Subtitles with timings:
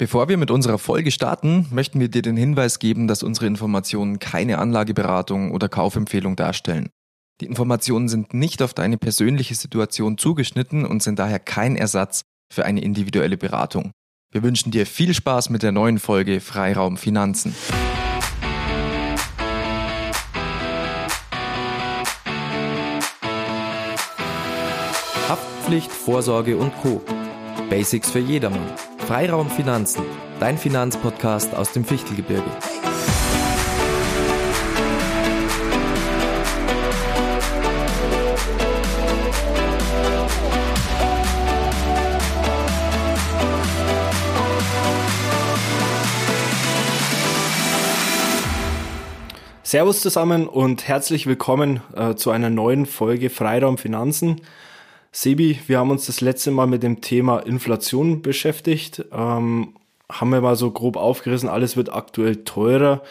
[0.00, 4.18] Bevor wir mit unserer Folge starten, möchten wir dir den Hinweis geben, dass unsere Informationen
[4.18, 6.88] keine Anlageberatung oder Kaufempfehlung darstellen.
[7.42, 12.64] Die Informationen sind nicht auf deine persönliche Situation zugeschnitten und sind daher kein Ersatz für
[12.64, 13.90] eine individuelle Beratung.
[14.32, 17.54] Wir wünschen dir viel Spaß mit der neuen Folge Freiraum Finanzen.
[25.28, 27.04] Haftpflicht, Vorsorge und Co.
[27.70, 28.74] Basics für jedermann.
[29.06, 30.02] Freiraum Finanzen,
[30.40, 32.42] dein Finanzpodcast aus dem Fichtelgebirge.
[49.62, 54.40] Servus zusammen und herzlich willkommen äh, zu einer neuen Folge Freiraum Finanzen.
[55.12, 59.74] Sebi, wir haben uns das letzte Mal mit dem Thema Inflation beschäftigt, ähm,
[60.10, 63.02] haben wir mal so grob aufgerissen, alles wird aktuell teurer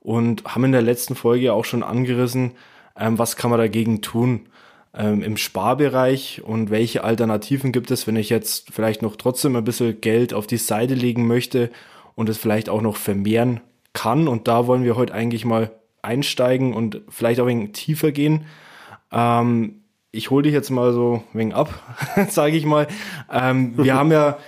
[0.00, 2.52] und haben in der letzten Folge auch schon angerissen,
[2.96, 4.46] ähm, was kann man dagegen tun
[4.94, 9.64] ähm, im Sparbereich und welche Alternativen gibt es, wenn ich jetzt vielleicht noch trotzdem ein
[9.64, 11.70] bisschen Geld auf die Seite legen möchte
[12.14, 13.60] und es vielleicht auch noch vermehren
[13.92, 14.28] kann.
[14.28, 15.72] Und da wollen wir heute eigentlich mal
[16.02, 18.46] einsteigen und vielleicht auch ein wenig tiefer gehen.
[19.12, 19.77] Ähm,
[20.10, 21.72] ich hole dich jetzt mal so wenig ab,
[22.28, 22.86] sage ich mal.
[23.30, 24.38] Ähm, wir haben ja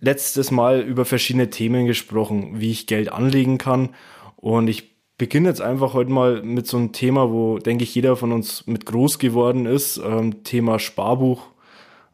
[0.00, 3.90] letztes Mal über verschiedene Themen gesprochen, wie ich Geld anlegen kann.
[4.36, 8.16] Und ich beginne jetzt einfach heute mal mit so einem Thema, wo, denke ich, jeder
[8.16, 9.98] von uns mit groß geworden ist.
[9.98, 11.42] Ähm, Thema Sparbuch,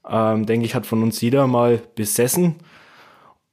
[0.09, 2.57] ähm, denke ich, hat von uns jeder mal besessen.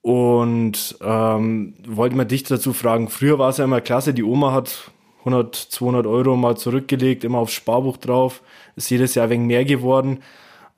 [0.02, 4.54] Und ähm, wollte mal dich dazu fragen, früher war es ja immer klasse, die Oma
[4.54, 4.92] hat
[5.34, 8.42] 100, 200 Euro mal zurückgelegt, immer aufs Sparbuch drauf
[8.80, 10.24] ist jedes Jahr ein wenig mehr geworden.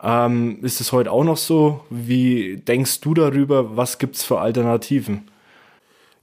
[0.04, 1.82] Ähm, ist es heute auch noch so?
[1.90, 3.78] Wie denkst du darüber?
[3.78, 5.30] Was gibt es für Alternativen?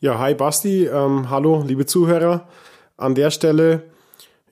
[0.00, 2.46] Ja, hi Basti, ähm, hallo liebe Zuhörer.
[2.96, 3.84] An der Stelle,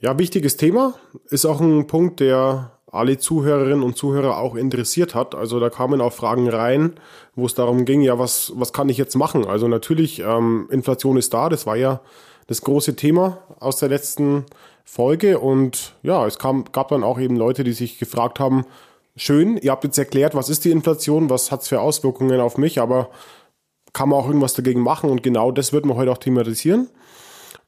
[0.01, 0.95] ja, wichtiges Thema.
[1.29, 5.35] Ist auch ein Punkt, der alle Zuhörerinnen und Zuhörer auch interessiert hat.
[5.35, 6.95] Also da kamen auch Fragen rein,
[7.35, 9.45] wo es darum ging, ja, was, was kann ich jetzt machen?
[9.45, 12.01] Also natürlich, ähm, Inflation ist da, das war ja
[12.47, 14.45] das große Thema aus der letzten
[14.85, 15.39] Folge.
[15.39, 18.65] Und ja, es kam, gab dann auch eben Leute, die sich gefragt haben,
[19.17, 22.59] schön, ihr habt jetzt erklärt, was ist die Inflation, was hat es für Auswirkungen auf
[22.59, 23.11] mich, aber
[23.93, 25.11] kann man auch irgendwas dagegen machen?
[25.11, 26.89] Und genau das wird man heute auch thematisieren.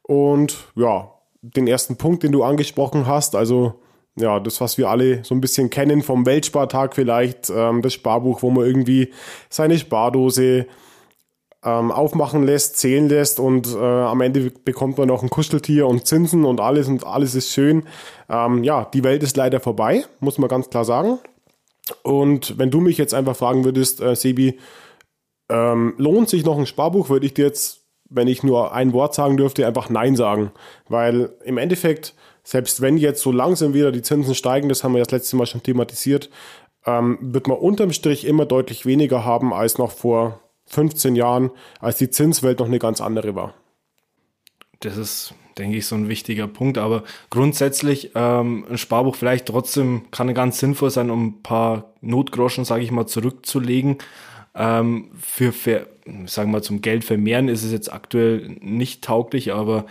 [0.03, 3.81] Und ja, den ersten Punkt, den du angesprochen hast, also
[4.17, 8.43] ja, das, was wir alle so ein bisschen kennen vom Weltspartag vielleicht, ähm, das Sparbuch,
[8.43, 9.13] wo man irgendwie
[9.49, 10.67] seine Spardose
[11.65, 16.07] ähm, aufmachen lässt, zählen lässt und äh, am Ende bekommt man noch ein Kuscheltier und
[16.07, 17.85] Zinsen und alles und alles ist schön.
[18.29, 21.19] Ähm, ja, die Welt ist leider vorbei, muss man ganz klar sagen.
[22.03, 24.59] Und wenn du mich jetzt einfach fragen würdest, äh, Sebi,
[25.49, 29.15] ähm, lohnt sich noch ein Sparbuch, würde ich dir jetzt, wenn ich nur ein Wort
[29.15, 30.53] sagen dürfte, einfach Nein sagen.
[30.89, 32.15] Weil im Endeffekt,
[32.45, 35.47] selbst wenn jetzt so langsam wieder die Zinsen steigen, das haben wir das letzte Mal
[35.47, 36.31] schon thematisiert,
[36.87, 41.99] ähm, wird man unterm Strich immer deutlich weniger haben als noch vor 15 Jahren, als
[41.99, 43.55] die Zinswelt noch eine ganz andere war.
[44.81, 46.79] Das ist, denke ich, so ein wichtiger Punkt.
[46.79, 52.65] Aber grundsätzlich ähm, ein Sparbuch vielleicht trotzdem kann ganz sinnvoll sein, um ein paar Notgroschen,
[52.65, 53.99] sage ich mal, zurückzulegen.
[54.55, 55.87] Ähm, für, für,
[56.27, 59.87] sagen wir mal, zum Geld vermehren ist es jetzt aktuell nicht tauglich, aber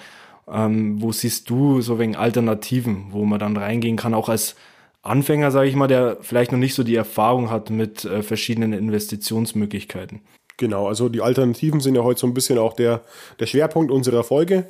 [0.47, 4.55] ähm, wo siehst du so wegen Alternativen, wo man dann reingehen kann, auch als
[5.01, 8.73] Anfänger, sage ich mal, der vielleicht noch nicht so die Erfahrung hat mit äh, verschiedenen
[8.73, 10.21] Investitionsmöglichkeiten?
[10.57, 13.01] Genau, also die Alternativen sind ja heute so ein bisschen auch der,
[13.39, 14.65] der Schwerpunkt unserer Folge.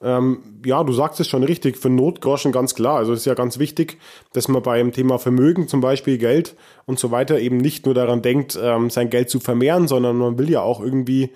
[0.00, 2.96] Ähm, ja, du sagst es schon richtig, für Notgroschen ganz klar.
[2.98, 3.98] Also es ist ja ganz wichtig,
[4.32, 8.22] dass man beim Thema Vermögen, zum Beispiel Geld und so weiter, eben nicht nur daran
[8.22, 11.30] denkt, ähm, sein Geld zu vermehren, sondern man will ja auch irgendwie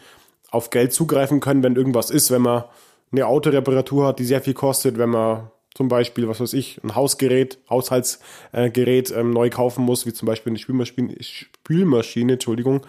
[0.51, 2.65] auf Geld zugreifen können, wenn irgendwas ist, wenn man
[3.13, 6.95] eine Autoreparatur hat, die sehr viel kostet, wenn man zum Beispiel, was weiß ich, ein
[6.95, 12.81] Hausgerät, Haushaltsgerät ähm, neu kaufen muss, wie zum Beispiel eine Spülmaschine, Spülmaschine Entschuldigung,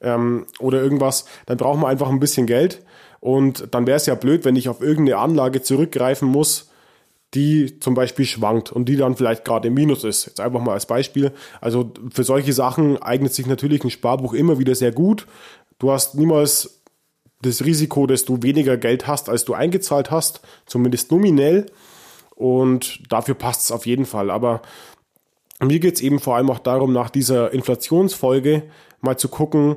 [0.00, 2.82] ähm, oder irgendwas, dann braucht man einfach ein bisschen Geld.
[3.20, 6.70] Und dann wäre es ja blöd, wenn ich auf irgendeine Anlage zurückgreifen muss,
[7.34, 10.26] die zum Beispiel schwankt und die dann vielleicht gerade im Minus ist.
[10.26, 11.32] Jetzt einfach mal als Beispiel.
[11.60, 15.26] Also für solche Sachen eignet sich natürlich ein Sparbuch immer wieder sehr gut.
[15.78, 16.82] Du hast niemals
[17.42, 21.66] das Risiko, dass du weniger Geld hast, als du eingezahlt hast, zumindest nominell.
[22.34, 24.30] Und dafür passt es auf jeden Fall.
[24.30, 24.62] Aber
[25.62, 28.64] mir geht es eben vor allem auch darum, nach dieser Inflationsfolge
[29.00, 29.76] mal zu gucken,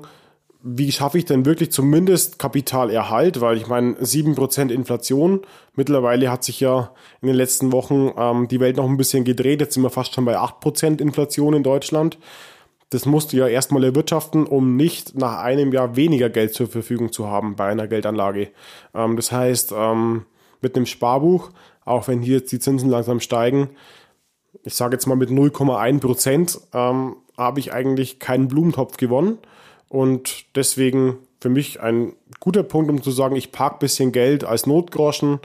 [0.62, 5.42] wie schaffe ich denn wirklich zumindest Kapitalerhalt, weil ich meine, 7% Inflation,
[5.76, 6.92] mittlerweile hat sich ja
[7.22, 10.14] in den letzten Wochen ähm, die Welt noch ein bisschen gedreht, jetzt sind wir fast
[10.14, 12.18] schon bei 8% Inflation in Deutschland.
[12.90, 17.12] das musst du ja erstmal erwirtschaften, um nicht nach einem Jahr weniger Geld zur Verfügung
[17.12, 18.50] zu haben bei einer Geldanlage.
[18.94, 20.26] Ähm, das heißt, ähm,
[20.62, 21.52] mit einem Sparbuch,
[21.86, 23.70] auch wenn hier jetzt die Zinsen langsam steigen,
[24.64, 29.38] ich sage jetzt mal mit 0,1 Prozent, ähm, habe ich eigentlich keinen Blumentopf gewonnen.
[29.88, 34.44] Und deswegen für mich ein guter Punkt, um zu sagen, ich parke ein bisschen Geld
[34.44, 35.40] als Notgroschen,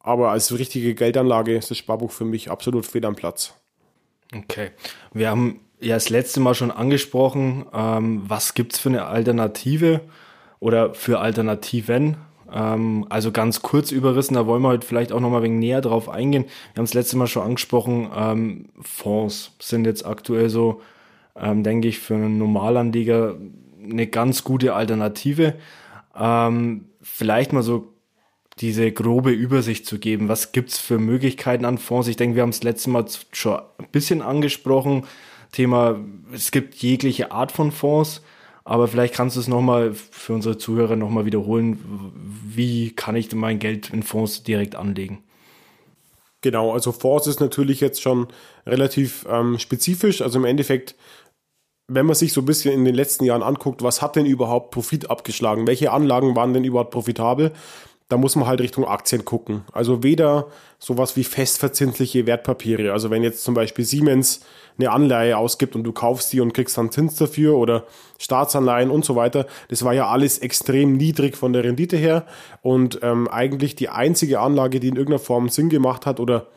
[0.00, 3.54] aber als richtige Geldanlage ist das Sparbuch für mich absolut fehl am Platz.
[4.34, 4.70] Okay.
[5.12, 10.00] Wir haben ja das letzte Mal schon angesprochen, ähm, was gibt es für eine Alternative
[10.60, 12.16] oder für Alternativen?
[12.54, 15.58] Ähm, also ganz kurz überrissen, da wollen wir heute vielleicht auch noch mal ein wenig
[15.58, 16.44] näher drauf eingehen.
[16.72, 20.80] Wir haben es letzte Mal schon angesprochen, ähm, Fonds sind jetzt aktuell so,
[21.36, 23.34] ähm, denke ich, für einen Normalanleger
[23.82, 25.54] eine ganz gute Alternative.
[26.16, 27.92] Ähm, vielleicht mal so
[28.60, 30.28] diese grobe Übersicht zu geben.
[30.28, 32.06] Was gibt's für Möglichkeiten an Fonds?
[32.06, 35.06] Ich denke, wir haben es letztes Mal schon ein bisschen angesprochen.
[35.50, 35.98] Thema,
[36.32, 38.22] es gibt jegliche Art von Fonds,
[38.64, 41.78] aber vielleicht kannst du es nochmal für unsere Zuhörer nochmal wiederholen.
[42.46, 45.22] Wie kann ich mein Geld in Fonds direkt anlegen?
[46.40, 48.28] Genau, also Fonds ist natürlich jetzt schon
[48.66, 50.20] relativ ähm, spezifisch.
[50.22, 50.94] Also im Endeffekt
[51.86, 54.70] wenn man sich so ein bisschen in den letzten Jahren anguckt, was hat denn überhaupt
[54.70, 55.66] Profit abgeschlagen?
[55.66, 57.52] Welche Anlagen waren denn überhaupt profitabel?
[58.08, 59.64] Da muss man halt Richtung Aktien gucken.
[59.72, 60.48] Also weder
[60.78, 62.92] sowas wie festverzinsliche Wertpapiere.
[62.92, 64.40] Also wenn jetzt zum Beispiel Siemens
[64.78, 67.84] eine Anleihe ausgibt und du kaufst die und kriegst dann Zins dafür oder
[68.18, 69.46] Staatsanleihen und so weiter.
[69.68, 72.26] Das war ja alles extrem niedrig von der Rendite her
[72.62, 76.48] und ähm, eigentlich die einzige Anlage, die in irgendeiner Form Sinn gemacht hat oder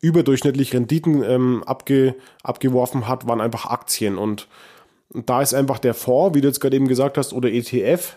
[0.00, 4.18] überdurchschnittlich Renditen ähm, abge, abgeworfen hat, waren einfach Aktien.
[4.18, 4.48] Und,
[5.12, 8.16] und da ist einfach der Fonds, wie du jetzt gerade eben gesagt hast, oder ETF,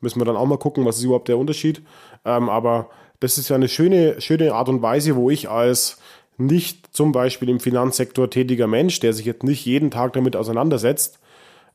[0.00, 1.82] müssen wir dann auch mal gucken, was ist überhaupt der Unterschied.
[2.24, 2.90] Ähm, aber
[3.20, 5.98] das ist ja eine schöne, schöne Art und Weise, wo ich als
[6.38, 11.18] nicht zum Beispiel im Finanzsektor tätiger Mensch, der sich jetzt nicht jeden Tag damit auseinandersetzt,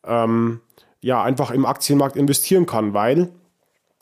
[0.05, 0.61] ähm,
[1.01, 3.29] ja, einfach im Aktienmarkt investieren kann, weil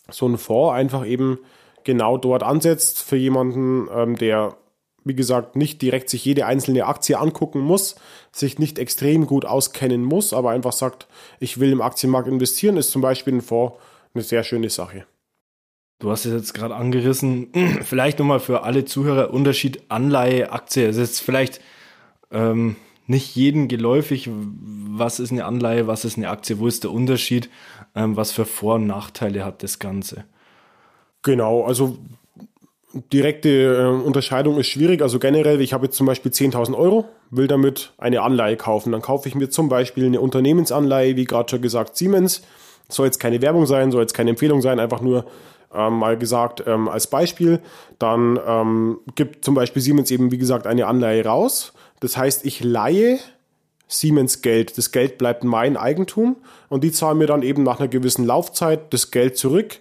[0.09, 1.39] so ein Fonds einfach eben
[1.85, 4.57] genau dort ansetzt für jemanden, ähm, der
[5.05, 7.95] wie gesagt, nicht direkt sich jede einzelne Aktie angucken muss,
[8.31, 11.07] sich nicht extrem gut auskennen muss, aber einfach sagt,
[11.39, 13.75] ich will im Aktienmarkt investieren, ist zum Beispiel ein Fonds
[14.13, 15.05] eine sehr schöne Sache.
[15.99, 17.49] Du hast es jetzt gerade angerissen,
[17.83, 20.87] vielleicht nochmal für alle Zuhörer Unterschied Anleihe, Aktie.
[20.87, 21.59] Es ist vielleicht
[22.31, 26.91] ähm, nicht jedem geläufig, was ist eine Anleihe, was ist eine Aktie, wo ist der
[26.91, 27.49] Unterschied,
[27.95, 30.25] ähm, was für Vor- und Nachteile hat das Ganze.
[31.21, 31.97] Genau, also
[33.11, 35.01] direkte äh, Unterscheidung ist schwierig.
[35.01, 38.91] Also generell, ich habe jetzt zum Beispiel 10.000 Euro, will damit eine Anleihe kaufen.
[38.91, 42.41] Dann kaufe ich mir zum Beispiel eine Unternehmensanleihe, wie gerade schon gesagt, Siemens.
[42.89, 45.25] Soll jetzt keine Werbung sein, soll jetzt keine Empfehlung sein, einfach nur
[45.73, 47.59] ähm, mal gesagt ähm, als Beispiel.
[47.99, 51.73] Dann ähm, gibt zum Beispiel Siemens eben, wie gesagt, eine Anleihe raus.
[51.99, 53.19] Das heißt, ich leihe
[53.87, 54.77] Siemens Geld.
[54.77, 56.37] Das Geld bleibt mein Eigentum
[56.69, 59.79] und die zahlen mir dann eben nach einer gewissen Laufzeit das Geld zurück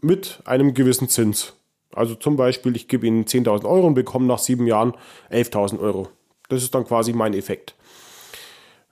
[0.00, 1.54] mit einem gewissen Zins.
[1.94, 4.94] Also zum Beispiel, ich gebe Ihnen 10.000 Euro und bekomme nach sieben Jahren
[5.30, 6.08] 11.000 Euro.
[6.48, 7.74] Das ist dann quasi mein Effekt.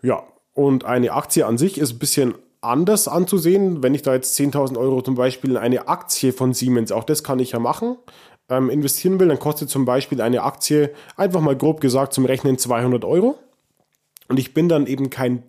[0.02, 0.22] Ja,
[0.54, 3.82] und eine Aktie an sich ist ein bisschen anders anzusehen.
[3.82, 7.24] Wenn ich da jetzt 10.000 Euro zum Beispiel in eine Aktie von Siemens, auch das
[7.24, 7.96] kann ich ja machen,
[8.48, 12.58] ähm, investieren will, dann kostet zum Beispiel eine Aktie, einfach mal grob gesagt zum Rechnen
[12.58, 13.38] 200 Euro.
[14.28, 15.42] Und ich bin dann eben kein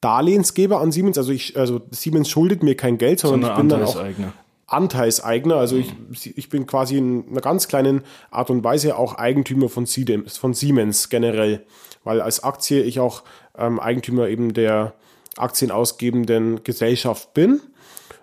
[0.00, 3.68] Darlehensgeber an Siemens, also, ich, also Siemens schuldet mir kein Geld, sondern, sondern ich bin
[3.68, 4.32] dann auch
[4.66, 5.56] Anteilseigner.
[5.56, 5.92] Also ich,
[6.38, 10.54] ich bin quasi in einer ganz kleinen Art und Weise auch Eigentümer von Siemens, von
[10.54, 11.66] Siemens generell,
[12.04, 13.24] weil als Aktie ich auch
[13.58, 14.94] ähm, Eigentümer eben der
[15.40, 17.60] aktienausgebenden Gesellschaft bin.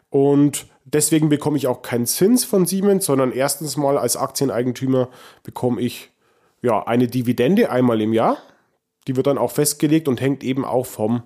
[0.09, 5.09] Und deswegen bekomme ich auch keinen Zins von Siemens, sondern erstens mal als Aktieneigentümer
[5.43, 6.12] bekomme ich
[6.62, 8.38] ja eine Dividende einmal im Jahr.
[9.07, 11.24] Die wird dann auch festgelegt und hängt eben auch vom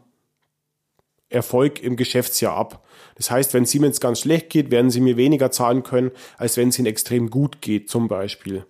[1.29, 2.85] Erfolg im Geschäftsjahr ab.
[3.15, 6.69] Das heißt, wenn Siemens ganz schlecht geht, werden sie mir weniger zahlen können, als wenn
[6.69, 8.65] es ihnen extrem gut geht, zum Beispiel.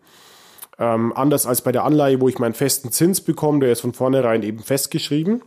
[0.78, 3.94] Ähm, anders als bei der Anleihe, wo ich meinen festen Zins bekomme, der ist von
[3.94, 5.42] vornherein eben festgeschrieben.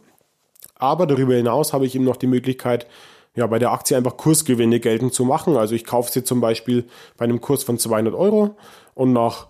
[0.77, 2.87] Aber darüber hinaus habe ich eben noch die Möglichkeit,
[3.37, 5.57] ja, bei der Aktie einfach Kursgewinne geltend zu machen.
[5.57, 6.85] Also ich kaufe sie zum Beispiel
[7.17, 8.57] bei einem Kurs von 200 Euro
[8.95, 9.49] und nach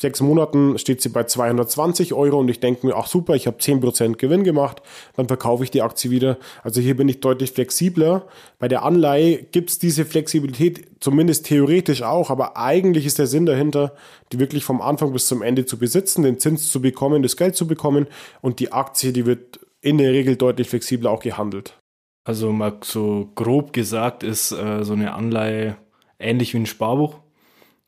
[0.00, 3.58] sechs Monaten steht sie bei 220 Euro und ich denke mir, ach super, ich habe
[3.58, 4.80] 10% Gewinn gemacht,
[5.16, 6.38] dann verkaufe ich die Aktie wieder.
[6.62, 8.26] Also hier bin ich deutlich flexibler.
[8.58, 13.46] Bei der Anleihe gibt es diese Flexibilität zumindest theoretisch auch, aber eigentlich ist der Sinn
[13.46, 13.94] dahinter,
[14.32, 17.56] die wirklich vom Anfang bis zum Ende zu besitzen, den Zins zu bekommen, das Geld
[17.56, 18.06] zu bekommen
[18.40, 21.78] und die Aktie, die wird in der Regel deutlich flexibler auch gehandelt.
[22.24, 25.76] Also mal so grob gesagt ist äh, so eine Anleihe
[26.18, 27.20] ähnlich wie ein Sparbuch.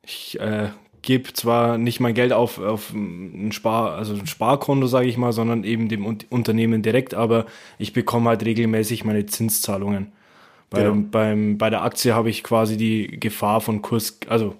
[0.02, 0.70] Ich äh,
[1.02, 5.32] gebe zwar nicht mein Geld auf, auf ein Spar, also ein Sparkonto, sage ich mal,
[5.32, 7.46] sondern eben dem Unternehmen direkt, aber
[7.78, 10.12] ich bekomme halt regelmäßig meine Zinszahlungen.
[10.70, 11.08] Beim, genau.
[11.10, 14.54] beim, bei der Aktie habe ich quasi die Gefahr von Kurs, also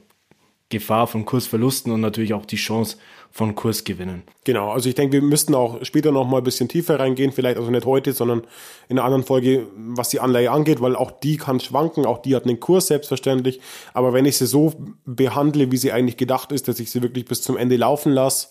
[0.68, 2.96] Gefahr von Kursverlusten und natürlich auch die Chance
[3.32, 4.25] von Kursgewinnen.
[4.44, 7.58] Genau, also ich denke, wir müssten auch später noch mal ein bisschen tiefer reingehen, vielleicht
[7.58, 8.42] also nicht heute, sondern
[8.88, 12.34] in einer anderen Folge, was die Anleihe angeht, weil auch die kann schwanken, auch die
[12.34, 13.60] hat einen Kurs selbstverständlich,
[13.94, 17.25] aber wenn ich sie so behandle, wie sie eigentlich gedacht ist, dass ich sie wirklich
[17.25, 18.49] bis zum Ende laufen lasse,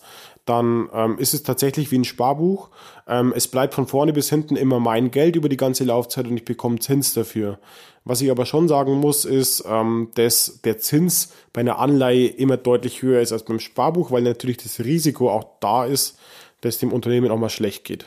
[0.50, 2.70] dann ähm, ist es tatsächlich wie ein Sparbuch.
[3.06, 6.36] Ähm, es bleibt von vorne bis hinten immer mein Geld über die ganze Laufzeit und
[6.36, 7.60] ich bekomme Zins dafür.
[8.04, 12.56] Was ich aber schon sagen muss, ist, ähm, dass der Zins bei einer Anleihe immer
[12.56, 16.18] deutlich höher ist als beim Sparbuch, weil natürlich das Risiko auch da ist,
[16.62, 18.06] dass dem Unternehmen auch mal schlecht geht.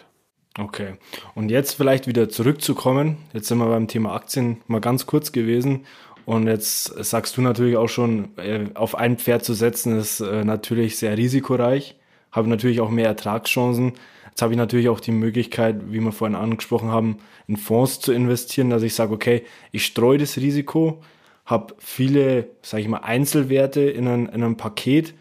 [0.59, 0.95] Okay.
[1.35, 3.17] Und jetzt vielleicht wieder zurückzukommen.
[3.31, 5.85] Jetzt sind wir beim Thema Aktien mal ganz kurz gewesen.
[6.25, 10.43] Und jetzt sagst du natürlich auch schon, äh, auf ein Pferd zu setzen, ist äh,
[10.43, 11.95] natürlich sehr risikoreich.
[12.33, 13.93] Habe natürlich auch mehr Ertragschancen.
[14.29, 18.11] Jetzt habe ich natürlich auch die Möglichkeit, wie wir vorhin angesprochen haben, in Fonds zu
[18.11, 21.01] investieren, dass ich sage, okay, ich streue das Risiko,
[21.45, 25.13] habe viele, sage ich mal, Einzelwerte in, ein, in einem Paket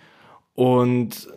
[0.55, 1.29] und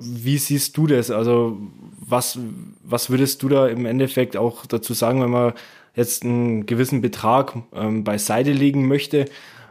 [0.00, 1.10] wie siehst du das?
[1.10, 1.56] Also
[2.00, 2.38] was,
[2.82, 5.52] was würdest du da im Endeffekt auch dazu sagen, wenn man
[5.94, 9.26] jetzt einen gewissen Betrag ähm, beiseite legen möchte?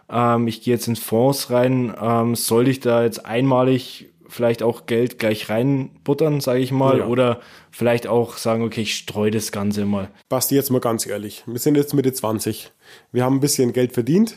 [0.10, 4.86] Ähm, ich gehe jetzt in Fonds rein, ähm, soll ich da jetzt einmalig vielleicht auch
[4.86, 7.08] Geld gleich reinbuttern, sage ich mal, ja.
[7.08, 10.10] oder vielleicht auch sagen, okay, ich streue das Ganze mal.
[10.30, 12.72] Basti, jetzt mal ganz ehrlich, wir sind jetzt Mitte 20,
[13.12, 14.36] wir haben ein bisschen Geld verdient,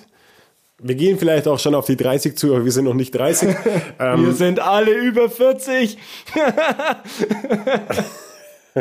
[0.78, 3.56] wir gehen vielleicht auch schon auf die 30 zu, aber wir sind noch nicht 30.
[3.98, 5.96] ähm, wir sind alle über 40.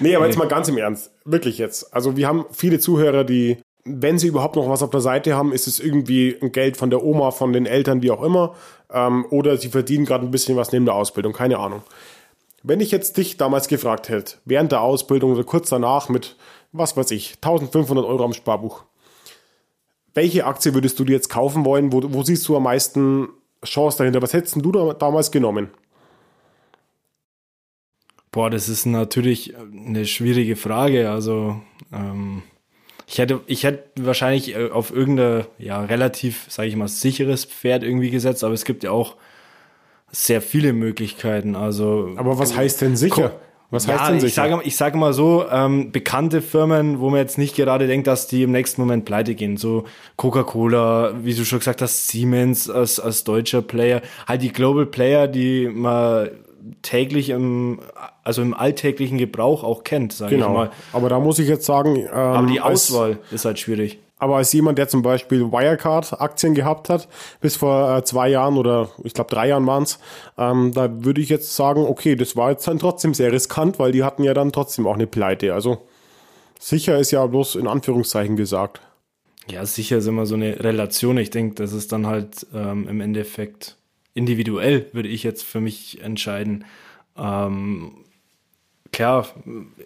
[0.00, 1.10] nee, aber jetzt mal ganz im Ernst.
[1.24, 1.92] Wirklich jetzt.
[1.92, 5.52] Also wir haben viele Zuhörer, die wenn sie überhaupt noch was auf der Seite haben,
[5.52, 8.54] ist es irgendwie ein Geld von der Oma, von den Eltern, wie auch immer.
[8.90, 11.82] Ähm, oder sie verdienen gerade ein bisschen was neben der Ausbildung, keine Ahnung.
[12.62, 16.36] Wenn ich jetzt dich damals gefragt hätte, während der Ausbildung oder kurz danach mit,
[16.72, 18.84] was weiß ich, 1500 Euro am Sparbuch,
[20.14, 21.92] welche Aktie würdest du dir jetzt kaufen wollen?
[21.92, 23.28] Wo, wo siehst du am meisten
[23.64, 24.22] Chance dahinter?
[24.22, 25.68] Was hättest du da damals genommen?
[28.32, 31.10] Boah, das ist natürlich eine schwierige Frage.
[31.10, 31.60] Also,
[31.92, 32.42] ähm,
[33.06, 37.84] ich hätte, ich hätte wahrscheinlich äh, auf irgendein, ja, relativ, sage ich mal, sicheres Pferd
[37.84, 39.14] irgendwie gesetzt, aber es gibt ja auch
[40.10, 41.54] sehr viele Möglichkeiten.
[41.54, 42.12] Also.
[42.16, 43.32] Aber was heißt denn sicher?
[43.70, 44.28] Was heißt ja, denn sicher?
[44.28, 48.06] Ich sage, ich sage mal so, ähm, bekannte Firmen, wo man jetzt nicht gerade denkt,
[48.06, 49.56] dass die im nächsten Moment pleite gehen.
[49.56, 49.84] So
[50.16, 54.02] Coca-Cola, wie du schon gesagt hast, Siemens als, als deutscher Player.
[54.26, 56.30] Halt die Global Player, die man
[56.82, 57.80] täglich im,
[58.26, 60.48] also im alltäglichen Gebrauch auch kennt, sage genau.
[60.48, 60.70] ich mal.
[60.92, 64.00] Aber da muss ich jetzt sagen, ähm, aber die Auswahl als, ist halt schwierig.
[64.18, 67.06] Aber als jemand, der zum Beispiel Wirecard-Aktien gehabt hat,
[67.40, 70.00] bis vor äh, zwei Jahren oder ich glaube drei Jahren waren's,
[70.36, 73.92] ähm, da würde ich jetzt sagen, okay, das war jetzt dann trotzdem sehr riskant, weil
[73.92, 75.54] die hatten ja dann trotzdem auch eine Pleite.
[75.54, 75.86] Also
[76.58, 78.80] sicher ist ja bloß in Anführungszeichen gesagt.
[79.48, 81.16] Ja, sicher ist immer so eine Relation.
[81.18, 83.76] Ich denke, das ist dann halt ähm, im Endeffekt
[84.14, 86.64] individuell, würde ich jetzt für mich entscheiden.
[87.16, 87.92] Ähm,
[88.92, 89.26] klar,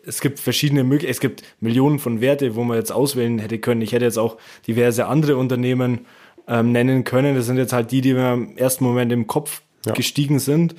[0.04, 3.82] es gibt verschiedene Möglichkeiten, es gibt Millionen von Werte, wo man jetzt auswählen hätte können.
[3.82, 6.06] Ich hätte jetzt auch diverse andere Unternehmen
[6.48, 7.36] ähm, nennen können.
[7.36, 9.92] Das sind jetzt halt die, die mir im ersten Moment im Kopf ja.
[9.92, 10.74] gestiegen sind.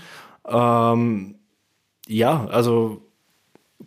[0.47, 1.35] Ähm,
[2.07, 3.01] ja, also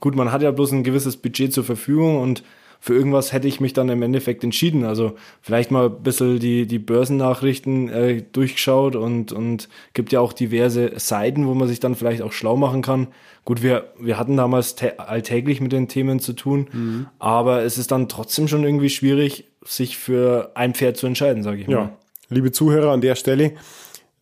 [0.01, 2.43] gut, man hat ja bloß ein gewisses Budget zur Verfügung und
[2.85, 4.85] für irgendwas hätte ich mich dann im Endeffekt entschieden.
[4.85, 10.35] Also vielleicht mal ein bisschen die, die Börsennachrichten äh, durchgeschaut und, und gibt ja auch
[10.35, 13.07] diverse Seiten, wo man sich dann vielleicht auch schlau machen kann.
[13.47, 17.07] Gut, wir, wir hatten damals alltäglich mit den Themen zu tun, mhm.
[17.19, 21.63] aber es ist dann trotzdem schon irgendwie schwierig, sich für ein Pferd zu entscheiden, sage
[21.63, 21.73] ich mal.
[21.73, 21.97] Ja,
[22.29, 23.53] liebe Zuhörer an der Stelle,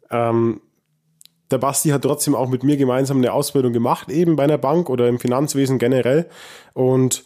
[0.09, 0.61] ähm,
[1.51, 4.89] der Basti hat trotzdem auch mit mir gemeinsam eine Ausbildung gemacht, eben bei einer Bank
[4.89, 6.29] oder im Finanzwesen generell.
[6.75, 7.25] Und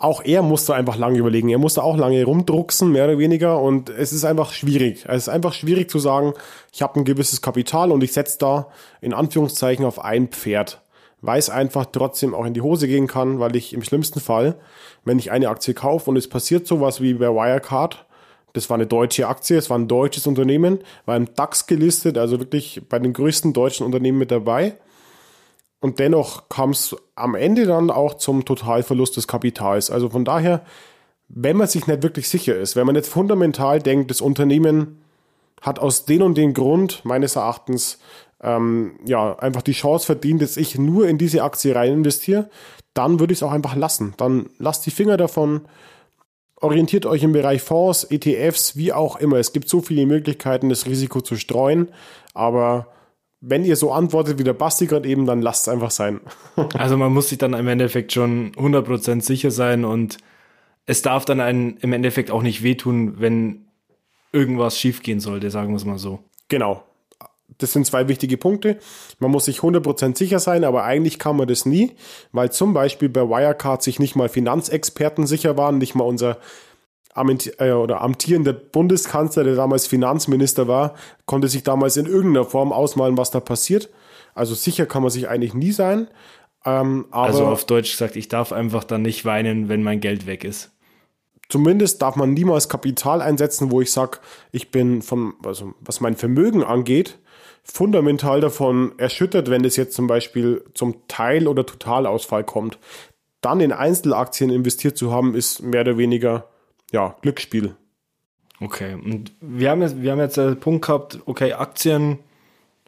[0.00, 1.50] auch er musste einfach lange überlegen.
[1.50, 3.60] Er musste auch lange rumdrucksen, mehr oder weniger.
[3.60, 5.04] Und es ist einfach schwierig.
[5.06, 6.32] Es ist einfach schwierig zu sagen,
[6.72, 8.68] ich habe ein gewisses Kapital und ich setze da
[9.02, 10.80] in Anführungszeichen auf ein Pferd.
[11.20, 14.56] Weil es einfach trotzdem auch in die Hose gehen kann, weil ich im schlimmsten Fall,
[15.04, 18.06] wenn ich eine Aktie kaufe und es passiert sowas wie bei Wirecard,
[18.54, 22.40] das war eine deutsche Aktie, es war ein deutsches Unternehmen, war im DAX gelistet, also
[22.40, 24.76] wirklich bei den größten deutschen Unternehmen mit dabei
[25.80, 29.90] und dennoch kam es am Ende dann auch zum Totalverlust des Kapitals.
[29.90, 30.62] Also von daher,
[31.28, 35.00] wenn man sich nicht wirklich sicher ist, wenn man jetzt fundamental denkt, das Unternehmen
[35.62, 37.98] hat aus dem und dem Grund meines Erachtens
[38.42, 42.50] ähm, ja einfach die Chance verdient, dass ich nur in diese Aktie rein investiere,
[42.94, 44.14] dann würde ich es auch einfach lassen.
[44.16, 45.62] Dann lass die Finger davon
[46.56, 49.36] orientiert euch im Bereich Fonds, ETFs, wie auch immer.
[49.36, 51.88] Es gibt so viele Möglichkeiten, das Risiko zu streuen,
[52.34, 52.88] aber
[53.40, 56.20] wenn ihr so antwortet wie der Basti gerade eben, dann lasst es einfach sein.
[56.74, 60.18] also man muss sich dann im Endeffekt schon 100% sicher sein und
[60.86, 63.66] es darf dann einen im Endeffekt auch nicht wehtun, wenn
[64.32, 66.20] irgendwas schiefgehen sollte, sagen wir es mal so.
[66.48, 66.84] Genau.
[67.58, 68.78] Das sind zwei wichtige Punkte.
[69.18, 71.92] Man muss sich 100% sicher sein, aber eigentlich kann man das nie,
[72.32, 76.38] weil zum Beispiel bei Wirecard sich nicht mal Finanzexperten sicher waren, nicht mal unser
[77.16, 80.94] oder amtierender Bundeskanzler, der damals Finanzminister war,
[81.26, 83.90] konnte sich damals in irgendeiner Form ausmalen, was da passiert.
[84.34, 86.08] Also sicher kann man sich eigentlich nie sein.
[86.64, 90.44] Ähm, also auf Deutsch gesagt, ich darf einfach dann nicht weinen, wenn mein Geld weg
[90.44, 90.70] ist.
[91.48, 94.18] Zumindest darf man niemals Kapital einsetzen, wo ich sage,
[94.52, 97.18] ich bin von, also was mein Vermögen angeht,
[97.64, 102.78] fundamental davon erschüttert, wenn es jetzt zum Beispiel zum Teil- oder Totalausfall kommt.
[103.40, 106.49] Dann in Einzelaktien investiert zu haben, ist mehr oder weniger
[106.92, 107.76] ja, Glücksspiel.
[108.60, 112.18] Okay, und wir haben jetzt, wir haben jetzt den Punkt gehabt, okay, Aktien,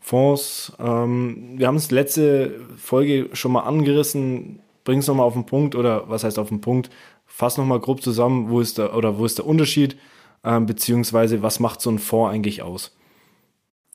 [0.01, 5.47] Fonds, ähm, wir haben es letzte Folge schon mal angerissen, bring es nochmal auf den
[5.47, 6.91] Punkt oder was heißt auf den Punkt,
[7.25, 9.97] fass nochmal grob zusammen, wo ist der, oder wo ist der Unterschied,
[10.45, 12.95] ähm, beziehungsweise was macht so ein Fonds eigentlich aus?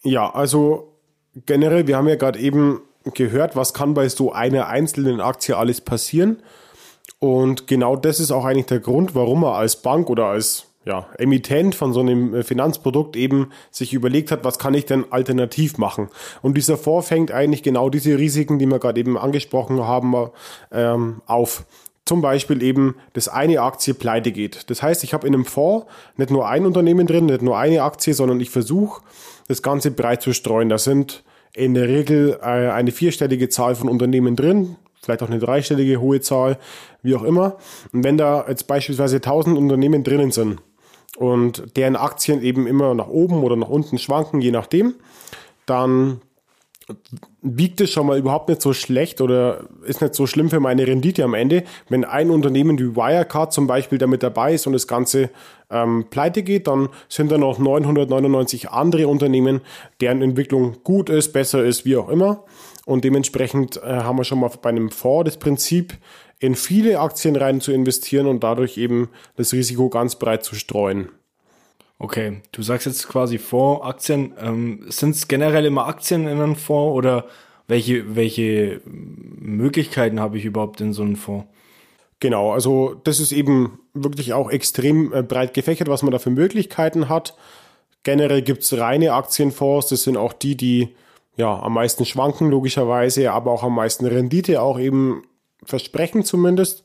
[0.04, 0.94] Ja, also
[1.46, 2.82] generell, wir haben ja gerade eben
[3.14, 6.42] gehört, was kann bei so einer einzelnen Aktie alles passieren.
[7.20, 11.06] Und genau das ist auch eigentlich der Grund, warum er als Bank oder als ja,
[11.18, 15.78] Emittent von so einem äh, Finanzprodukt eben sich überlegt hat, was kann ich denn alternativ
[15.78, 16.08] machen?
[16.42, 20.30] Und dieser Fonds fängt eigentlich genau diese Risiken, die wir gerade eben angesprochen haben,
[20.72, 21.66] ähm, auf.
[22.06, 24.70] Zum Beispiel eben, dass eine Aktie pleite geht.
[24.70, 27.84] Das heißt, ich habe in einem Fonds nicht nur ein Unternehmen drin, nicht nur eine
[27.84, 29.02] Aktie, sondern ich versuche,
[29.50, 30.70] das Ganze breit zu streuen.
[30.70, 35.40] Da sind in der Regel äh, eine vierstellige Zahl von Unternehmen drin, vielleicht auch eine
[35.40, 36.58] dreistellige hohe Zahl,
[37.08, 37.58] wie auch immer.
[37.92, 40.60] Und wenn da jetzt beispielsweise 1000 Unternehmen drinnen sind
[41.18, 44.94] und deren Aktien eben immer nach oben oder nach unten schwanken, je nachdem,
[45.66, 46.22] dann
[47.42, 50.88] wiegt es schon mal überhaupt nicht so schlecht oder ist nicht so schlimm für meine
[50.88, 54.88] Rendite am Ende, wenn ein Unternehmen wie Wirecard zum Beispiel damit dabei ist und das
[54.88, 55.30] Ganze
[55.70, 59.62] ähm, pleite geht, dann sind da noch 999 andere Unternehmen,
[60.00, 62.46] deren Entwicklung gut ist, besser ist, wie auch immer.
[62.86, 65.94] Und dementsprechend äh, haben wir schon mal bei einem Fonds das Prinzip,
[66.40, 71.10] in viele Aktien rein zu investieren und dadurch eben das Risiko ganz breit zu streuen.
[72.00, 74.34] Okay, du sagst jetzt quasi Fonds, Aktien.
[74.40, 77.26] Ähm, Sind es generell immer Aktien in einem Fonds oder
[77.68, 81.48] welche, welche Möglichkeiten habe ich überhaupt in so einem Fonds?
[82.20, 86.30] Genau, also das ist eben wirklich auch extrem äh, breit gefächert, was man da für
[86.30, 87.36] Möglichkeiten hat.
[88.04, 90.96] Generell gibt es reine Aktienfonds, das sind auch die, die
[91.36, 95.24] ja, am meisten schwanken, logischerweise, aber auch am meisten Rendite auch eben
[95.64, 96.84] versprechen zumindest.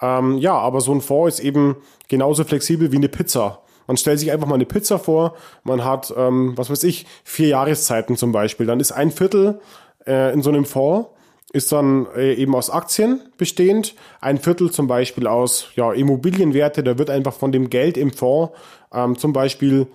[0.00, 1.76] Ähm, ja, aber so ein Fonds ist eben
[2.08, 3.60] genauso flexibel wie eine Pizza.
[3.86, 7.48] Man stellt sich einfach mal eine Pizza vor, man hat, ähm, was weiß ich, vier
[7.48, 8.66] Jahreszeiten zum Beispiel.
[8.66, 9.60] Dann ist ein Viertel
[10.06, 11.08] äh, in so einem Fonds,
[11.52, 16.98] ist dann äh, eben aus Aktien bestehend, ein Viertel zum Beispiel aus ja, Immobilienwerte, da
[16.98, 18.52] wird einfach von dem Geld im Fonds
[18.92, 19.86] ähm, zum Beispiel